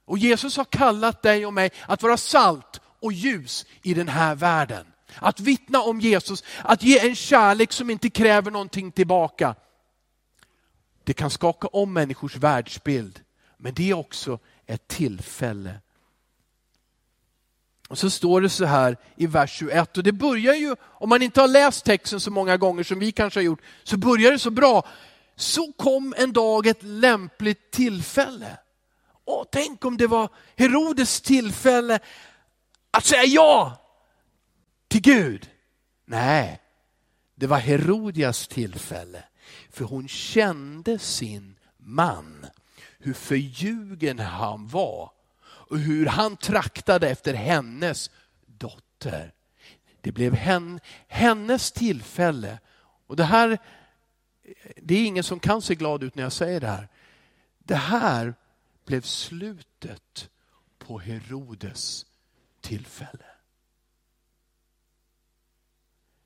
[0.05, 4.35] Och Jesus har kallat dig och mig att vara salt och ljus i den här
[4.35, 4.85] världen.
[5.15, 9.55] Att vittna om Jesus, att ge en kärlek som inte kräver någonting tillbaka.
[11.03, 13.21] Det kan skaka om människors världsbild,
[13.57, 15.81] men det är också ett tillfälle.
[17.89, 21.21] Och så står det så här i vers 21 och det börjar ju, om man
[21.21, 24.39] inte har läst texten så många gånger som vi kanske har gjort, så börjar det
[24.39, 24.87] så bra.
[25.35, 28.57] så kom en dag ett lämpligt tillfälle.
[29.25, 31.99] Och tänk om det var Herodes tillfälle
[32.91, 33.85] att säga ja
[34.87, 35.49] till Gud.
[36.05, 36.61] Nej,
[37.35, 39.23] det var Herodias tillfälle.
[39.69, 42.45] För hon kände sin man,
[42.99, 48.11] hur förljugen han var och hur han traktade efter hennes
[48.45, 49.33] dotter.
[50.01, 50.33] Det blev
[51.07, 52.59] hennes tillfälle.
[53.07, 53.57] Och det här,
[54.75, 56.87] det är ingen som kan se glad ut när jag säger det här.
[57.59, 58.33] Det här
[58.85, 60.29] blev slutet
[60.77, 62.05] på Herodes
[62.61, 63.25] tillfälle.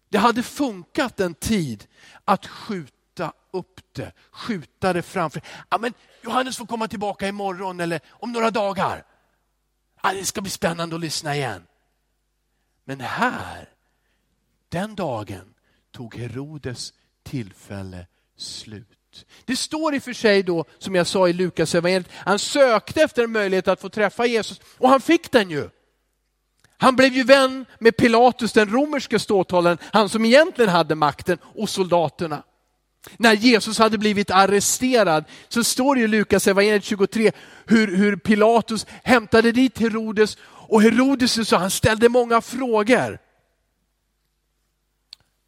[0.09, 1.87] Det hade funkat en tid
[2.25, 5.41] att skjuta skjuta upp det, skjuta det framför.
[5.69, 9.05] Ja, men Johannes får komma tillbaka imorgon eller om några dagar.
[10.03, 11.63] Ja, det ska bli spännande att lyssna igen.
[12.85, 13.69] Men här,
[14.69, 15.53] den dagen
[15.91, 19.25] tog Herodes tillfälle slut.
[19.45, 23.01] Det står i och för sig då, som jag sa i Lukas evangeliet, han sökte
[23.01, 25.69] efter en möjlighet att få träffa Jesus och han fick den ju.
[26.77, 31.69] Han blev ju vän med Pilatus, den romerske ståthållaren, han som egentligen hade makten, och
[31.69, 32.43] soldaterna.
[33.17, 37.31] När Jesus hade blivit arresterad så står det i Lukas evangeliet 23
[37.65, 43.19] hur, hur Pilatus hämtade dit Herodes och Herodes så han ställde många frågor.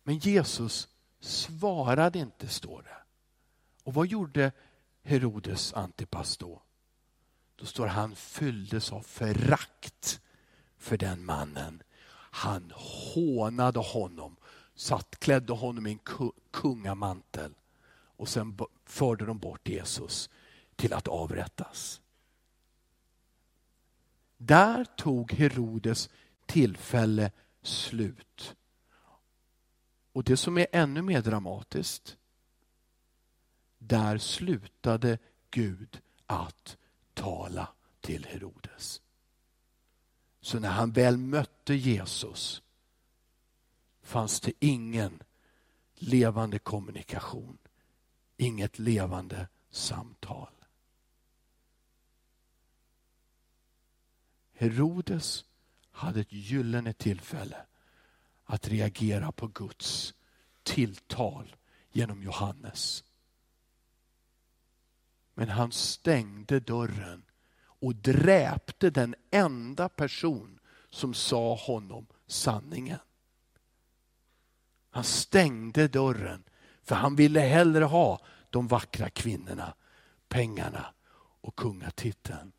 [0.03, 0.87] Men Jesus
[1.21, 2.97] svarade inte, står det.
[3.83, 4.51] Och vad gjorde
[5.03, 6.61] Herodes Antipas då?
[7.55, 10.19] Då står han fylldes av förakt
[10.77, 11.83] för den mannen.
[12.31, 14.35] Han hånade honom,
[14.75, 17.53] satt, klädde honom i en kungamantel
[18.17, 20.29] och sen förde de bort Jesus
[20.75, 22.01] till att avrättas.
[24.37, 26.09] Där tog Herodes
[26.45, 28.55] tillfälle slut.
[30.13, 32.17] Och det som är ännu mer dramatiskt,
[33.77, 35.17] där slutade
[35.51, 36.77] Gud att
[37.13, 37.67] tala
[38.01, 39.01] till Herodes.
[40.41, 42.61] Så när han väl mötte Jesus
[44.05, 45.23] fanns det ingen
[45.95, 47.57] levande kommunikation,
[48.37, 50.49] inget levande samtal.
[54.53, 55.45] Herodes
[55.91, 57.65] hade ett gyllene tillfälle
[58.43, 60.13] att reagera på Guds
[60.63, 61.55] tilltal
[61.91, 63.03] genom Johannes.
[65.33, 67.23] Men han stängde dörren
[67.57, 72.99] och dräpte den enda person som sa honom sanningen.
[74.95, 76.43] Han stängde dörren
[76.83, 79.75] för han ville hellre ha de vackra kvinnorna,
[80.27, 80.93] pengarna
[81.41, 82.51] och kungatiteln.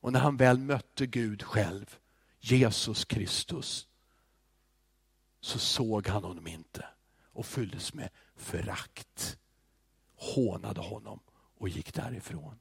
[0.00, 1.96] Och när han väl mötte Gud själv,
[2.40, 3.88] Jesus Kristus,
[5.40, 6.86] så såg han honom inte
[7.32, 9.38] och fylldes med förakt.
[10.16, 11.20] Hånade honom
[11.58, 12.58] och gick därifrån.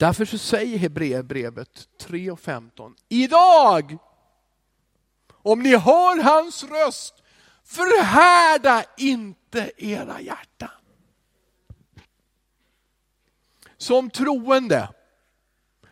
[0.00, 2.96] Därför så säger Hebreerbrevet 3 och 15.
[3.08, 3.98] Idag,
[5.32, 7.14] om ni hör hans röst,
[7.64, 10.68] förhärda inte era hjärtan.
[13.76, 14.88] Som troende,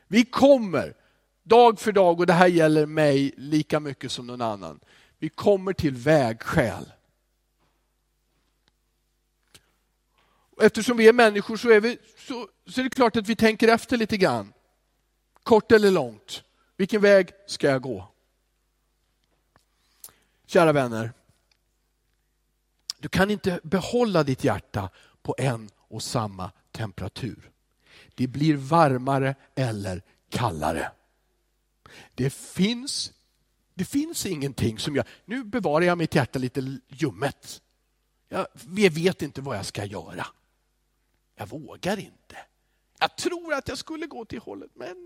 [0.07, 0.95] vi kommer
[1.43, 4.81] dag för dag, och det här gäller mig lika mycket som någon annan.
[5.19, 6.93] Vi kommer till vägskäl.
[10.61, 13.69] Eftersom vi är människor så är, vi, så, så är det klart att vi tänker
[13.69, 14.53] efter lite grann.
[15.43, 16.43] Kort eller långt.
[16.77, 18.09] Vilken väg ska jag gå?
[20.47, 21.13] Kära vänner,
[22.99, 24.91] du kan inte behålla ditt hjärta
[25.23, 27.51] på en och samma temperatur.
[28.15, 30.93] Det blir varmare eller kallare.
[32.15, 33.13] Det finns,
[33.75, 37.63] det finns ingenting som jag, nu bevarar jag mitt hjärta lite ljummet.
[38.29, 40.27] Jag, jag vet inte vad jag ska göra.
[41.39, 42.37] Jag vågar inte.
[43.01, 44.97] Jag tror att jag skulle gå till hållet, men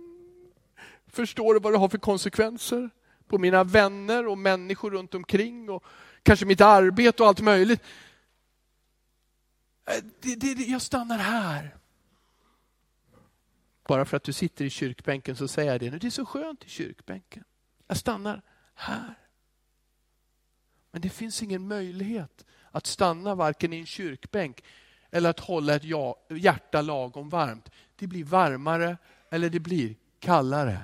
[1.07, 2.90] förstår du vad det har för konsekvenser
[3.27, 5.85] på mina vänner och människor runt omkring och
[6.23, 7.83] kanske mitt arbete och allt möjligt.
[9.85, 11.77] Eh, det, det, det, jag stannar här.
[13.88, 15.90] Bara för att du sitter i kyrkbänken så säger jag det.
[15.90, 15.98] nu.
[15.98, 17.44] Det är så skönt i kyrkbänken.
[17.87, 18.42] Jag stannar
[18.75, 19.15] här.
[20.90, 24.65] Men det finns ingen möjlighet att stanna varken i en kyrkbänk
[25.13, 25.85] eller att hålla ett
[26.31, 27.71] hjärta lagom varmt.
[27.96, 28.96] Det blir varmare
[29.31, 30.79] eller det blir kallare.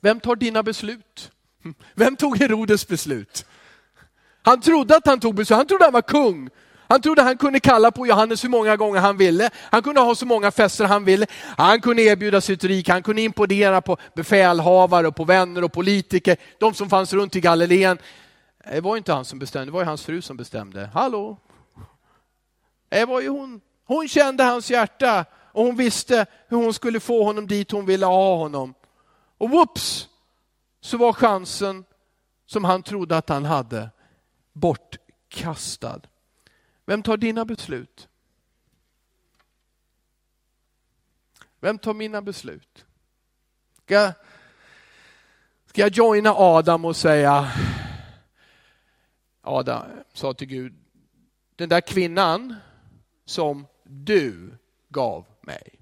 [0.00, 1.30] Vem tar dina beslut?
[1.94, 3.46] Vem tog Herodes beslut?
[4.42, 6.50] Han trodde att han tog beslut, han trodde han var kung.
[6.88, 9.50] Han trodde han kunde kalla på Johannes hur många gånger han ville.
[9.56, 11.26] Han kunde ha så många fester han ville.
[11.56, 16.36] Han kunde erbjuda sitt rik, han kunde imponera på befälhavare, på vänner och politiker.
[16.58, 17.98] De som fanns runt i Galileen.
[18.66, 20.90] Det var inte han som bestämde, det var hans fru som bestämde.
[20.94, 21.36] Hallå?
[22.88, 23.60] Det var ju hon.
[23.84, 28.06] Hon kände hans hjärta och hon visste hur hon skulle få honom dit hon ville
[28.06, 28.74] ha honom.
[29.38, 30.08] Och whoops,
[30.80, 31.84] så var chansen
[32.46, 33.90] som han trodde att han hade
[34.52, 36.00] bortkastad.
[36.86, 38.08] Vem tar dina beslut?
[41.60, 42.84] Vem tar mina beslut?
[43.84, 44.12] Ska jag,
[45.66, 47.52] ska jag joina Adam och säga,
[49.44, 50.74] Adam sa till Gud,
[51.56, 52.54] den där kvinnan
[53.24, 55.80] som du gav mig.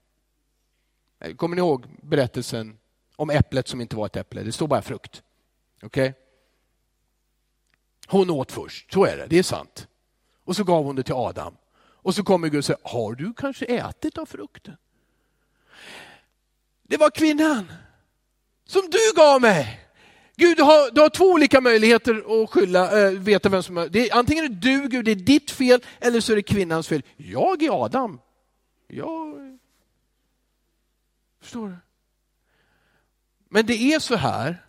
[1.18, 2.78] Eh, kommer ni ihåg berättelsen
[3.16, 4.42] om äpplet som inte var ett äpple?
[4.42, 5.22] Det står bara frukt.
[5.82, 6.08] Okej?
[6.08, 6.12] Okay?
[8.06, 9.88] Hon åt först, så är det, det är sant.
[10.44, 11.56] Och så gav hon det till Adam.
[11.74, 14.76] Och så kommer Gud och säger, har du kanske ätit av frukten?
[16.82, 17.72] Det var kvinnan
[18.64, 19.80] som du gav mig.
[20.36, 23.88] Gud, du har, du har två olika möjligheter att skylla, äh, veta vem som är.
[23.88, 26.42] Det är, antingen är det du, Gud, det är ditt fel, eller så är det
[26.42, 27.02] kvinnans fel.
[27.16, 28.20] Jag är Adam.
[28.88, 29.58] Jag...
[31.40, 31.76] Förstår du?
[33.48, 34.66] Men det är så här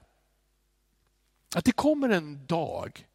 [1.56, 3.08] att det kommer en dag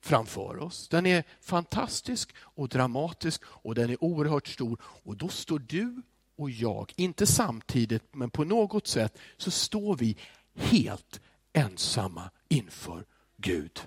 [0.00, 0.88] framför oss.
[0.88, 4.80] Den är fantastisk och dramatisk och den är oerhört stor.
[4.82, 6.02] Och då står du
[6.36, 10.16] och jag, inte samtidigt men på något sätt så står vi
[10.54, 11.20] helt
[11.52, 13.04] ensamma inför
[13.36, 13.80] Gud.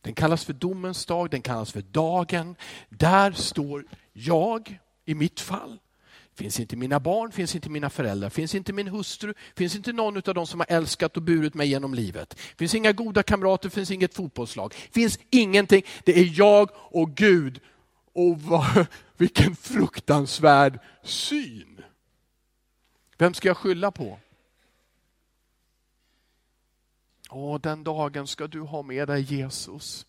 [0.00, 2.56] Den kallas för domens dag, den kallas för dagen.
[2.88, 5.78] Där står jag, i mitt fall,
[6.34, 10.16] Finns inte mina barn, finns inte mina föräldrar, finns inte min hustru, finns inte någon
[10.16, 12.40] av dem som har älskat och burit mig genom livet.
[12.56, 14.74] Finns inga goda kamrater, finns inget fotbollslag.
[14.74, 15.82] Finns ingenting.
[16.04, 17.60] Det är jag och Gud.
[18.12, 18.86] Och vad,
[19.16, 21.80] vilken fruktansvärd syn.
[23.18, 24.18] Vem ska jag skylla på?
[27.34, 30.06] Åh, den dagen ska du ha med dig Jesus.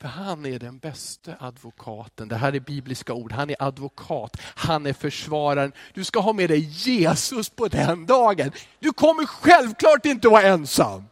[0.00, 2.28] För han är den bästa advokaten.
[2.28, 3.32] Det här är bibliska ord.
[3.32, 5.72] Han är advokat, han är försvararen.
[5.94, 8.52] Du ska ha med dig Jesus på den dagen.
[8.78, 11.04] Du kommer självklart inte vara ensam.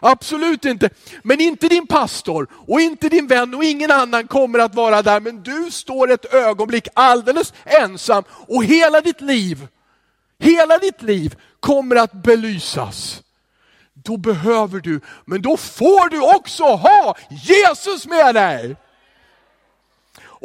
[0.00, 0.90] Absolut inte.
[1.22, 5.20] Men inte din pastor och inte din vän och ingen annan kommer att vara där.
[5.20, 9.68] Men du står ett ögonblick alldeles ensam och hela ditt liv,
[10.38, 13.22] hela ditt liv kommer att belysas
[14.06, 18.76] då behöver du, men då får du också ha Jesus med dig.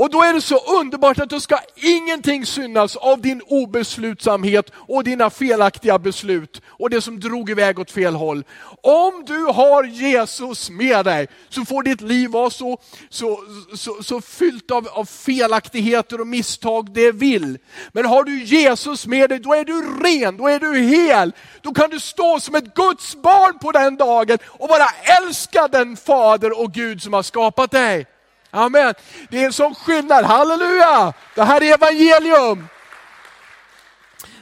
[0.02, 5.04] Och då är det så underbart att då ska ingenting synas av din obeslutsamhet och
[5.04, 8.43] dina felaktiga beslut och det som drog iväg åt fel håll.
[8.82, 12.78] Om du har Jesus med dig så får ditt liv vara så,
[13.10, 13.39] så,
[13.76, 17.58] så, så fyllt av, av felaktigheter och misstag det vill.
[17.91, 21.32] Men har du Jesus med dig, då är du ren, då är du hel.
[21.62, 24.88] Då kan du stå som ett Guds barn på den dagen och bara
[25.22, 28.06] älska den Fader och Gud som har skapat dig.
[28.52, 28.93] Amen.
[29.30, 31.14] Det är en sån skillnad, halleluja!
[31.36, 32.68] Det här är evangelium.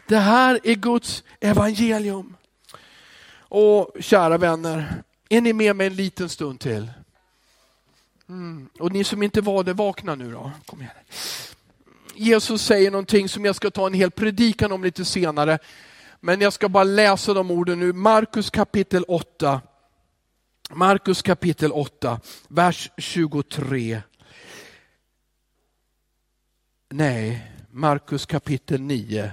[0.07, 2.35] Det här är Guds evangelium.
[3.39, 6.91] Och kära vänner, är ni med mig en liten stund till?
[8.29, 8.69] Mm.
[8.79, 10.51] Och ni som inte var det, vakna nu då.
[10.65, 10.93] Kom igen.
[12.15, 15.59] Jesus säger någonting som jag ska ta en hel predikan om lite senare.
[16.19, 17.93] Men jag ska bara läsa de orden nu.
[17.93, 19.61] Markus kapitel 8.
[20.71, 24.01] Markus kapitel 8, vers 23.
[26.89, 29.31] Nej, Markus kapitel 9,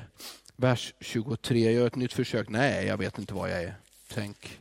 [0.57, 1.65] vers 23.
[1.65, 2.49] Jag gör ett nytt försök.
[2.49, 3.75] Nej, jag vet inte var jag är.
[4.09, 4.61] Tänk,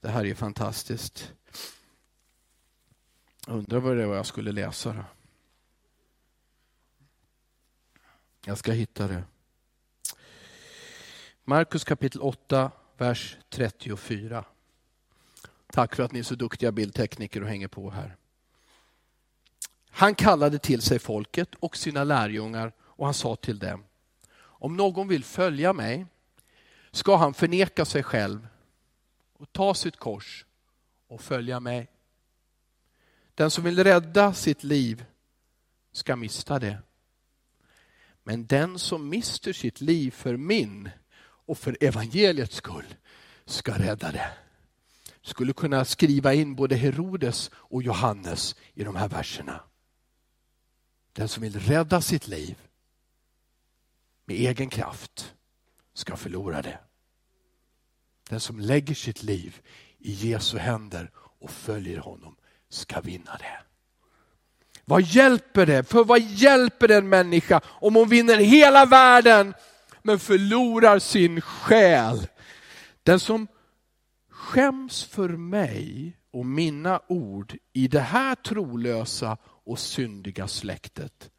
[0.00, 1.32] det här är fantastiskt.
[3.46, 5.04] Undrar vad det var jag skulle läsa då.
[8.44, 9.24] Jag ska hitta det.
[11.44, 14.44] Markus kapitel 8, vers 34.
[15.76, 18.16] Tack för att ni är så duktiga bildtekniker och hänger på här.
[19.90, 23.84] Han kallade till sig folket och sina lärjungar och han sa till dem,
[24.38, 26.06] om någon vill följa mig
[26.90, 28.46] ska han förneka sig själv
[29.32, 30.46] och ta sitt kors
[31.08, 31.88] och följa mig.
[33.34, 35.04] Den som vill rädda sitt liv
[35.92, 36.78] ska mista det.
[38.22, 42.94] Men den som mister sitt liv för min och för evangeliets skull
[43.44, 44.30] ska rädda det
[45.26, 49.60] skulle kunna skriva in både Herodes och Johannes i de här verserna.
[51.12, 52.58] Den som vill rädda sitt liv
[54.24, 55.34] med egen kraft
[55.94, 56.78] ska förlora det.
[58.28, 59.60] Den som lägger sitt liv
[59.98, 62.36] i Jesu händer och följer honom
[62.68, 63.58] ska vinna det.
[64.84, 65.84] Vad hjälper det?
[65.84, 69.54] För vad hjälper en människa om hon vinner hela världen
[70.02, 72.28] men förlorar sin själ?
[73.02, 73.48] Den som
[74.46, 81.30] skäms för mig och mina ord i det här trolösa och syndiga släktet.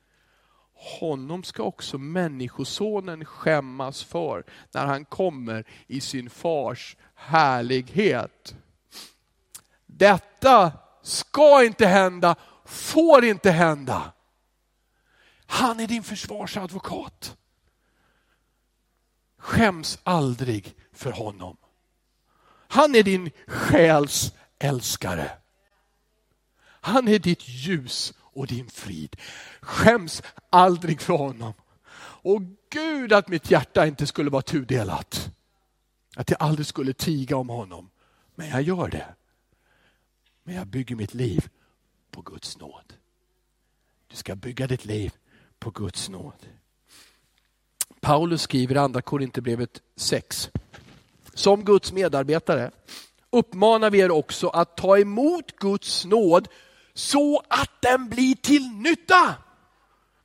[0.99, 8.55] Honom ska också människosonen skämmas för när han kommer i sin fars härlighet.
[9.85, 12.35] Detta ska inte hända,
[12.65, 14.13] får inte hända.
[15.45, 17.37] Han är din försvarsadvokat.
[19.37, 21.57] Skäms aldrig för honom.
[22.67, 25.31] Han är din själs älskare.
[26.61, 29.15] Han är ditt ljus och din frid.
[29.61, 31.53] Skäms aldrig för honom.
[31.99, 35.31] Och Gud att mitt hjärta inte skulle vara tudelat.
[36.15, 37.89] Att jag aldrig skulle tiga om honom.
[38.35, 39.05] Men jag gör det.
[40.43, 41.49] Men jag bygger mitt liv
[42.11, 42.93] på Guds nåd.
[44.07, 45.13] Du ska bygga ditt liv
[45.59, 46.47] på Guds nåd.
[48.01, 50.49] Paulus skriver i andra Korinthierbrevet 6.
[51.37, 52.71] Som Guds medarbetare
[53.31, 56.47] uppmanar vi er också att ta emot Guds nåd
[56.93, 59.35] så att den blir till nytta.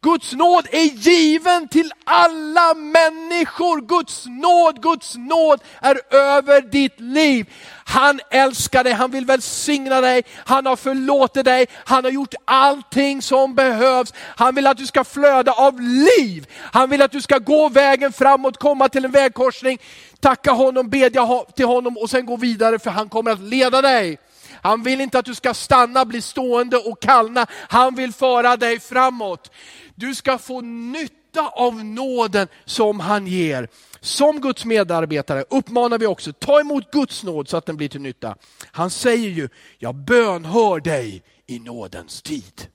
[0.02, 3.80] Guds nåd är given till alla människor.
[3.80, 7.46] Guds nåd, Guds nåd är över ditt liv.
[7.84, 13.22] Han älskar dig, han vill välsigna dig, han har förlåtit dig, han har gjort allting
[13.22, 14.12] som behövs.
[14.16, 16.46] Han vill att du ska flöda av liv.
[16.58, 19.78] Han vill att du ska gå vägen framåt, komma till en vägkorsning,
[20.20, 24.18] tacka honom, bedja till honom och sen gå vidare för han kommer att leda dig.
[24.62, 27.46] Han vill inte att du ska stanna, bli stående och kallna.
[27.50, 29.50] Han vill föra dig framåt.
[29.94, 33.68] Du ska få nytta av nåden som han ger.
[34.00, 38.00] Som Guds medarbetare uppmanar vi också, ta emot Guds nåd så att den blir till
[38.00, 38.36] nytta.
[38.66, 39.48] Han säger ju,
[39.78, 42.66] jag bönhör dig i nådens tid.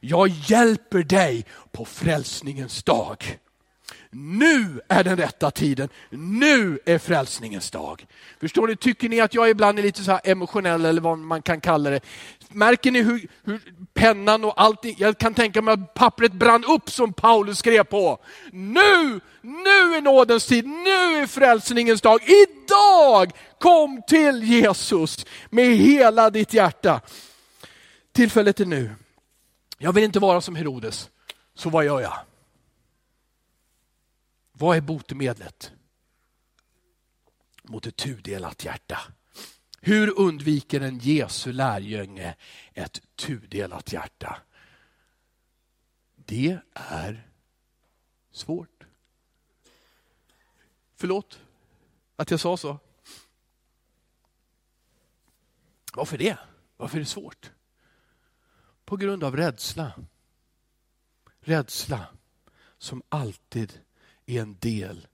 [0.00, 3.38] Jag hjälper dig på frälsningens dag.
[4.14, 5.88] Nu är den rätta tiden.
[6.10, 8.06] Nu är frälsningens dag.
[8.40, 8.76] Förstår ni?
[8.76, 12.00] Tycker ni att jag ibland är lite så emotionell eller vad man kan kalla det?
[12.48, 13.60] Märker ni hur, hur
[13.94, 18.18] pennan och allting, jag kan tänka mig att pappret brann upp som Paulus skrev på.
[18.52, 22.20] Nu, nu är nådens tid, nu är frälsningens dag.
[22.22, 27.00] Idag kom till Jesus med hela ditt hjärta.
[28.12, 28.90] Tillfället är nu.
[29.78, 31.10] Jag vill inte vara som Herodes,
[31.54, 32.18] så vad gör jag?
[34.52, 35.72] Vad är botemedlet?
[37.62, 38.98] Mot ett tudelat hjärta.
[39.80, 42.36] Hur undviker en Jesu lärjunge
[42.74, 44.42] ett tudelat hjärta?
[46.16, 47.28] Det är
[48.30, 48.84] svårt.
[50.96, 51.40] Förlåt
[52.16, 52.78] att jag sa så.
[55.94, 56.38] Varför det?
[56.76, 57.50] Varför är det svårt?
[58.84, 59.92] På grund av rädsla.
[61.40, 62.06] Rädsla
[62.78, 63.80] som alltid
[64.26, 65.06] är en del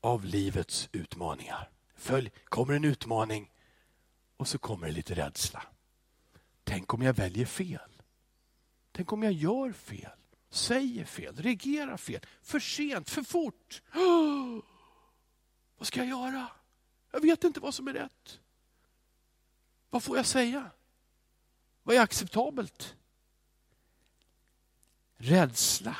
[0.00, 1.70] av livets utmaningar.
[1.94, 3.52] Följ, kommer en utmaning
[4.36, 5.62] och så kommer det lite rädsla.
[6.64, 8.02] Tänk om jag väljer fel?
[8.92, 10.10] Tänk om jag gör fel?
[10.50, 11.36] Säger fel?
[11.36, 12.20] Reagerar fel?
[12.42, 13.10] För sent?
[13.10, 13.82] För fort?
[13.94, 14.60] Oh,
[15.78, 16.48] vad ska jag göra?
[17.12, 18.40] Jag vet inte vad som är rätt.
[19.90, 20.70] Vad får jag säga?
[21.82, 22.96] Vad är acceptabelt?
[25.16, 25.96] Rädsla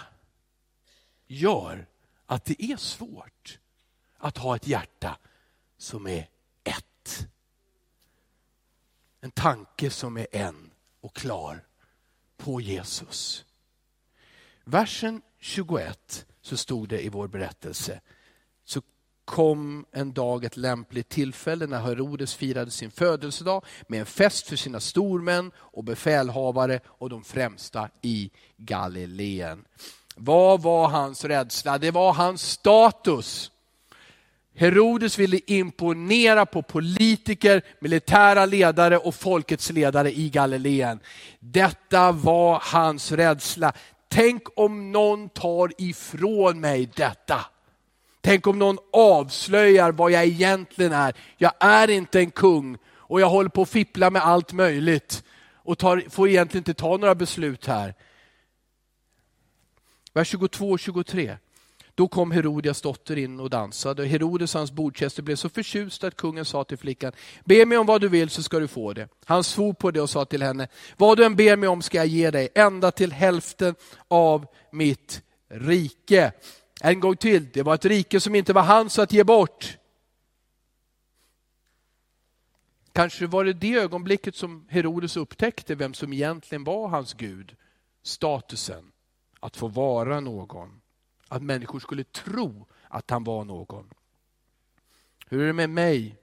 [1.27, 1.87] gör
[2.31, 3.59] att det är svårt
[4.19, 5.19] att ha ett hjärta
[5.77, 6.29] som är
[6.65, 7.27] ett.
[9.21, 10.71] En tanke som är en
[11.01, 11.65] och klar
[12.37, 13.45] på Jesus.
[14.65, 18.01] Versen 21 så stod det i vår berättelse,
[18.65, 18.83] så
[19.25, 24.57] kom en dag ett lämpligt tillfälle när Herodes firade sin födelsedag med en fest för
[24.57, 29.65] sina stormän och befälhavare och de främsta i Galileen.
[30.23, 31.79] Vad var hans rädsla?
[31.79, 33.51] Det var hans status.
[34.55, 41.01] Herodes ville imponera på politiker, militära ledare och folkets ledare i Galileen.
[41.39, 43.73] Detta var hans rädsla.
[44.09, 47.41] Tänk om någon tar ifrån mig detta.
[48.21, 51.15] Tänk om någon avslöjar vad jag egentligen är.
[51.37, 55.79] Jag är inte en kung och jag håller på att fippla med allt möjligt och
[55.79, 57.95] tar, får egentligen inte ta några beslut här.
[60.13, 61.37] Vers 22 och 23.
[61.95, 64.07] Då kom Herodias dotter in och dansade.
[64.07, 67.13] Herodes och hans bordgäster blev så förtjusta att kungen sa till flickan,
[67.45, 69.09] be mig om vad du vill så ska du få det.
[69.25, 71.99] Han svor på det och sa till henne, vad du än ber mig om ska
[71.99, 73.75] jag ge dig, ända till hälften
[74.09, 76.33] av mitt rike.
[76.81, 79.77] En gång till, det var ett rike som inte var hans att ge bort.
[82.93, 87.57] Kanske var det det ögonblicket som Herodes upptäckte vem som egentligen var hans Gud.
[88.03, 88.93] statusen
[89.41, 90.81] att få vara någon.
[91.29, 93.91] Att människor skulle tro att han var någon.
[95.27, 96.17] Hur är det med mig?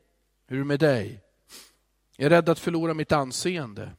[0.47, 1.21] Hur är det med dig?
[2.15, 3.91] Jag är rädd att förlora mitt anseende.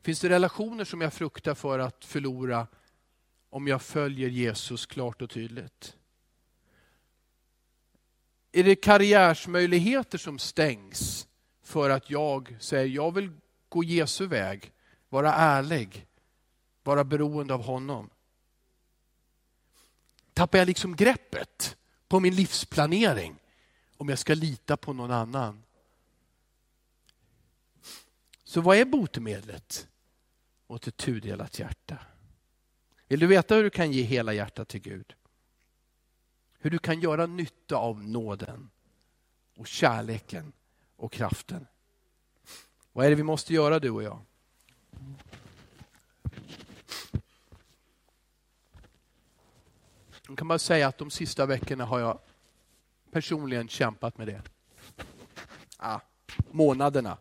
[0.00, 2.66] Finns det relationer som jag fruktar för att förlora
[3.50, 5.96] om jag följer Jesus klart och tydligt?
[8.52, 11.28] Är det karriärsmöjligheter som stängs
[11.62, 13.30] för att jag säger jag vill
[13.68, 14.72] gå Jesu väg,
[15.08, 16.05] vara ärlig,
[16.86, 18.10] vara beroende av honom?
[20.32, 21.76] Tappar jag liksom greppet
[22.08, 23.36] på min livsplanering
[23.96, 25.62] om jag ska lita på någon annan?
[28.44, 29.88] Så vad är botemedlet
[30.66, 31.98] mot ett tudelat hjärta?
[33.08, 35.14] Vill du veta hur du kan ge hela hjärtat till Gud?
[36.58, 38.70] Hur du kan göra nytta av nåden
[39.56, 40.52] och kärleken
[40.96, 41.66] och kraften.
[42.92, 44.20] Vad är det vi måste göra du och jag?
[50.28, 52.18] Jag kan bara säga att de sista veckorna har jag
[53.10, 54.42] personligen kämpat med det.
[55.76, 56.00] Ah,
[56.50, 57.18] månaderna.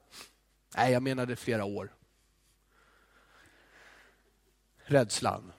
[0.78, 1.93] Nej, jag menade flera år.
[4.78, 5.51] Rädslan.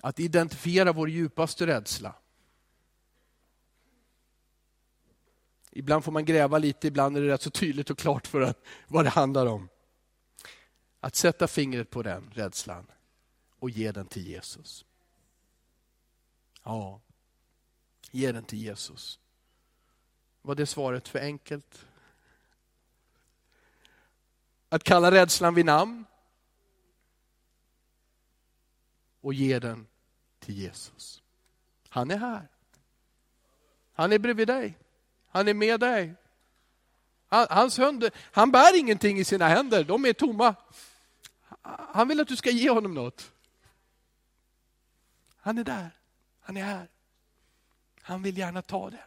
[0.00, 2.14] Att identifiera vår djupaste rädsla.
[5.70, 8.64] Ibland får man gräva lite, ibland är det rätt så tydligt och klart för att,
[8.88, 9.68] vad det handlar om.
[11.00, 12.86] Att sätta fingret på den rädslan
[13.60, 14.84] och ge den till Jesus.
[16.62, 17.00] Ja,
[18.10, 19.18] ge den till Jesus.
[20.42, 21.86] Var det svaret för enkelt?
[24.68, 26.04] Att kalla rädslan vid namn
[29.20, 29.86] och ge den
[30.38, 31.22] till Jesus.
[31.88, 32.48] Han är här.
[33.92, 34.78] Han är bredvid dig.
[35.28, 36.14] Han är med dig.
[37.28, 40.54] Hans händer, han bär ingenting i sina händer, de är tomma.
[41.92, 43.32] Han vill att du ska ge honom något.
[45.40, 45.90] Han är där,
[46.40, 46.88] han är här.
[48.02, 49.04] Han vill gärna ta det.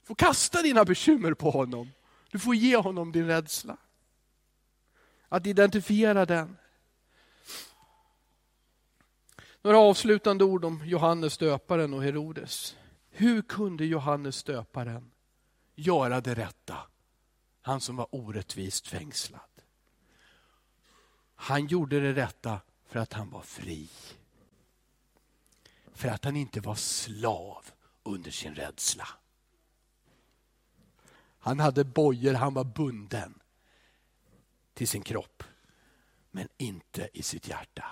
[0.00, 1.90] Du får kasta dina bekymmer på honom.
[2.30, 3.76] Du får ge honom din rädsla.
[5.28, 6.56] Att identifiera den.
[9.62, 12.76] Några avslutande ord om Johannes döparen och Herodes.
[13.10, 15.10] Hur kunde Johannes döparen
[15.74, 16.76] göra det rätta?
[17.62, 19.40] Han som var orättvist fängslad.
[21.34, 23.88] Han gjorde det rätta för att han var fri.
[25.96, 27.70] För att han inte var slav
[28.02, 29.08] under sin rädsla.
[31.38, 33.40] Han hade bojor, han var bunden
[34.74, 35.42] till sin kropp.
[36.30, 37.84] Men inte i sitt hjärta.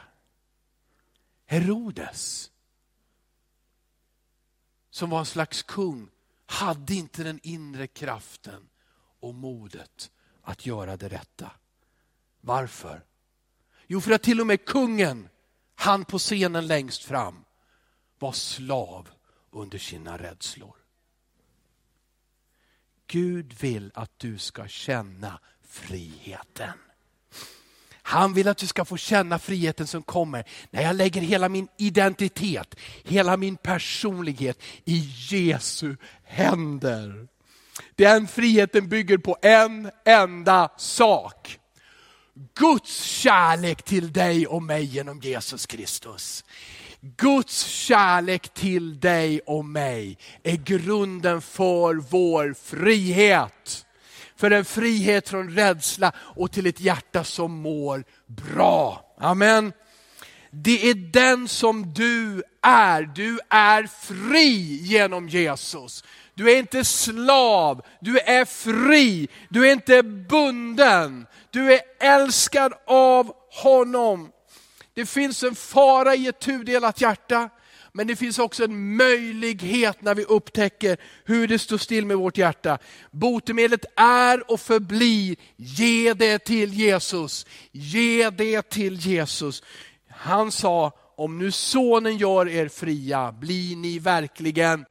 [1.46, 2.50] Herodes,
[4.90, 6.11] som var en slags kung,
[6.46, 8.68] hade inte den inre kraften
[9.20, 10.11] och modet
[10.42, 11.50] att göra det rätta.
[12.40, 13.05] Varför?
[13.86, 15.28] Jo, för att till och med kungen,
[15.74, 17.44] han på scenen längst fram,
[18.25, 19.09] var slav
[19.51, 20.77] under sina rädslor.
[23.07, 26.72] Gud vill att du ska känna friheten.
[27.93, 31.68] Han vill att du ska få känna friheten som kommer när jag lägger hela min
[31.77, 34.99] identitet, hela min personlighet i
[35.31, 37.29] Jesu händer.
[37.95, 41.59] Den friheten bygger på en enda sak.
[42.55, 46.45] Guds kärlek till dig och mig genom Jesus Kristus.
[47.16, 53.86] Guds kärlek till dig och mig är grunden för vår frihet.
[54.36, 59.14] För en frihet från rädsla och till ett hjärta som mår bra.
[59.20, 59.72] Amen.
[60.50, 63.02] Det är den som du är.
[63.02, 66.05] Du är fri genom Jesus.
[66.34, 71.26] Du är inte slav, du är fri, du är inte bunden.
[71.50, 73.32] Du är älskad av
[73.62, 74.30] honom.
[74.95, 77.51] Det finns en fara i ett tudelat hjärta.
[77.97, 82.38] Men det finns också en möjlighet när vi upptäcker hur det står still med vårt
[82.38, 82.78] hjärta.
[83.11, 87.47] Botemedlet är och förblir, ge det till Jesus.
[87.72, 89.62] Ge det till Jesus.
[90.11, 94.84] Han sa, om nu sonen gör er fria, blir ni verkligen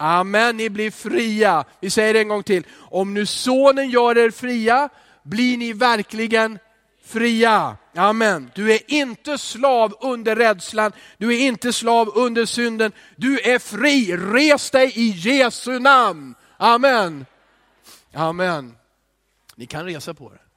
[0.00, 1.64] Amen, ni blir fria.
[1.80, 2.66] Vi säger det en gång till.
[2.76, 4.88] Om nu sonen gör er fria,
[5.22, 6.58] blir ni verkligen
[7.08, 7.76] fria.
[7.94, 8.50] Amen.
[8.54, 12.92] Du är inte slav under rädslan, du är inte slav under synden.
[13.16, 14.16] Du är fri.
[14.16, 16.34] Res dig i Jesu namn.
[16.56, 17.26] Amen.
[18.14, 18.76] Amen.
[19.56, 20.47] Ni kan resa på er.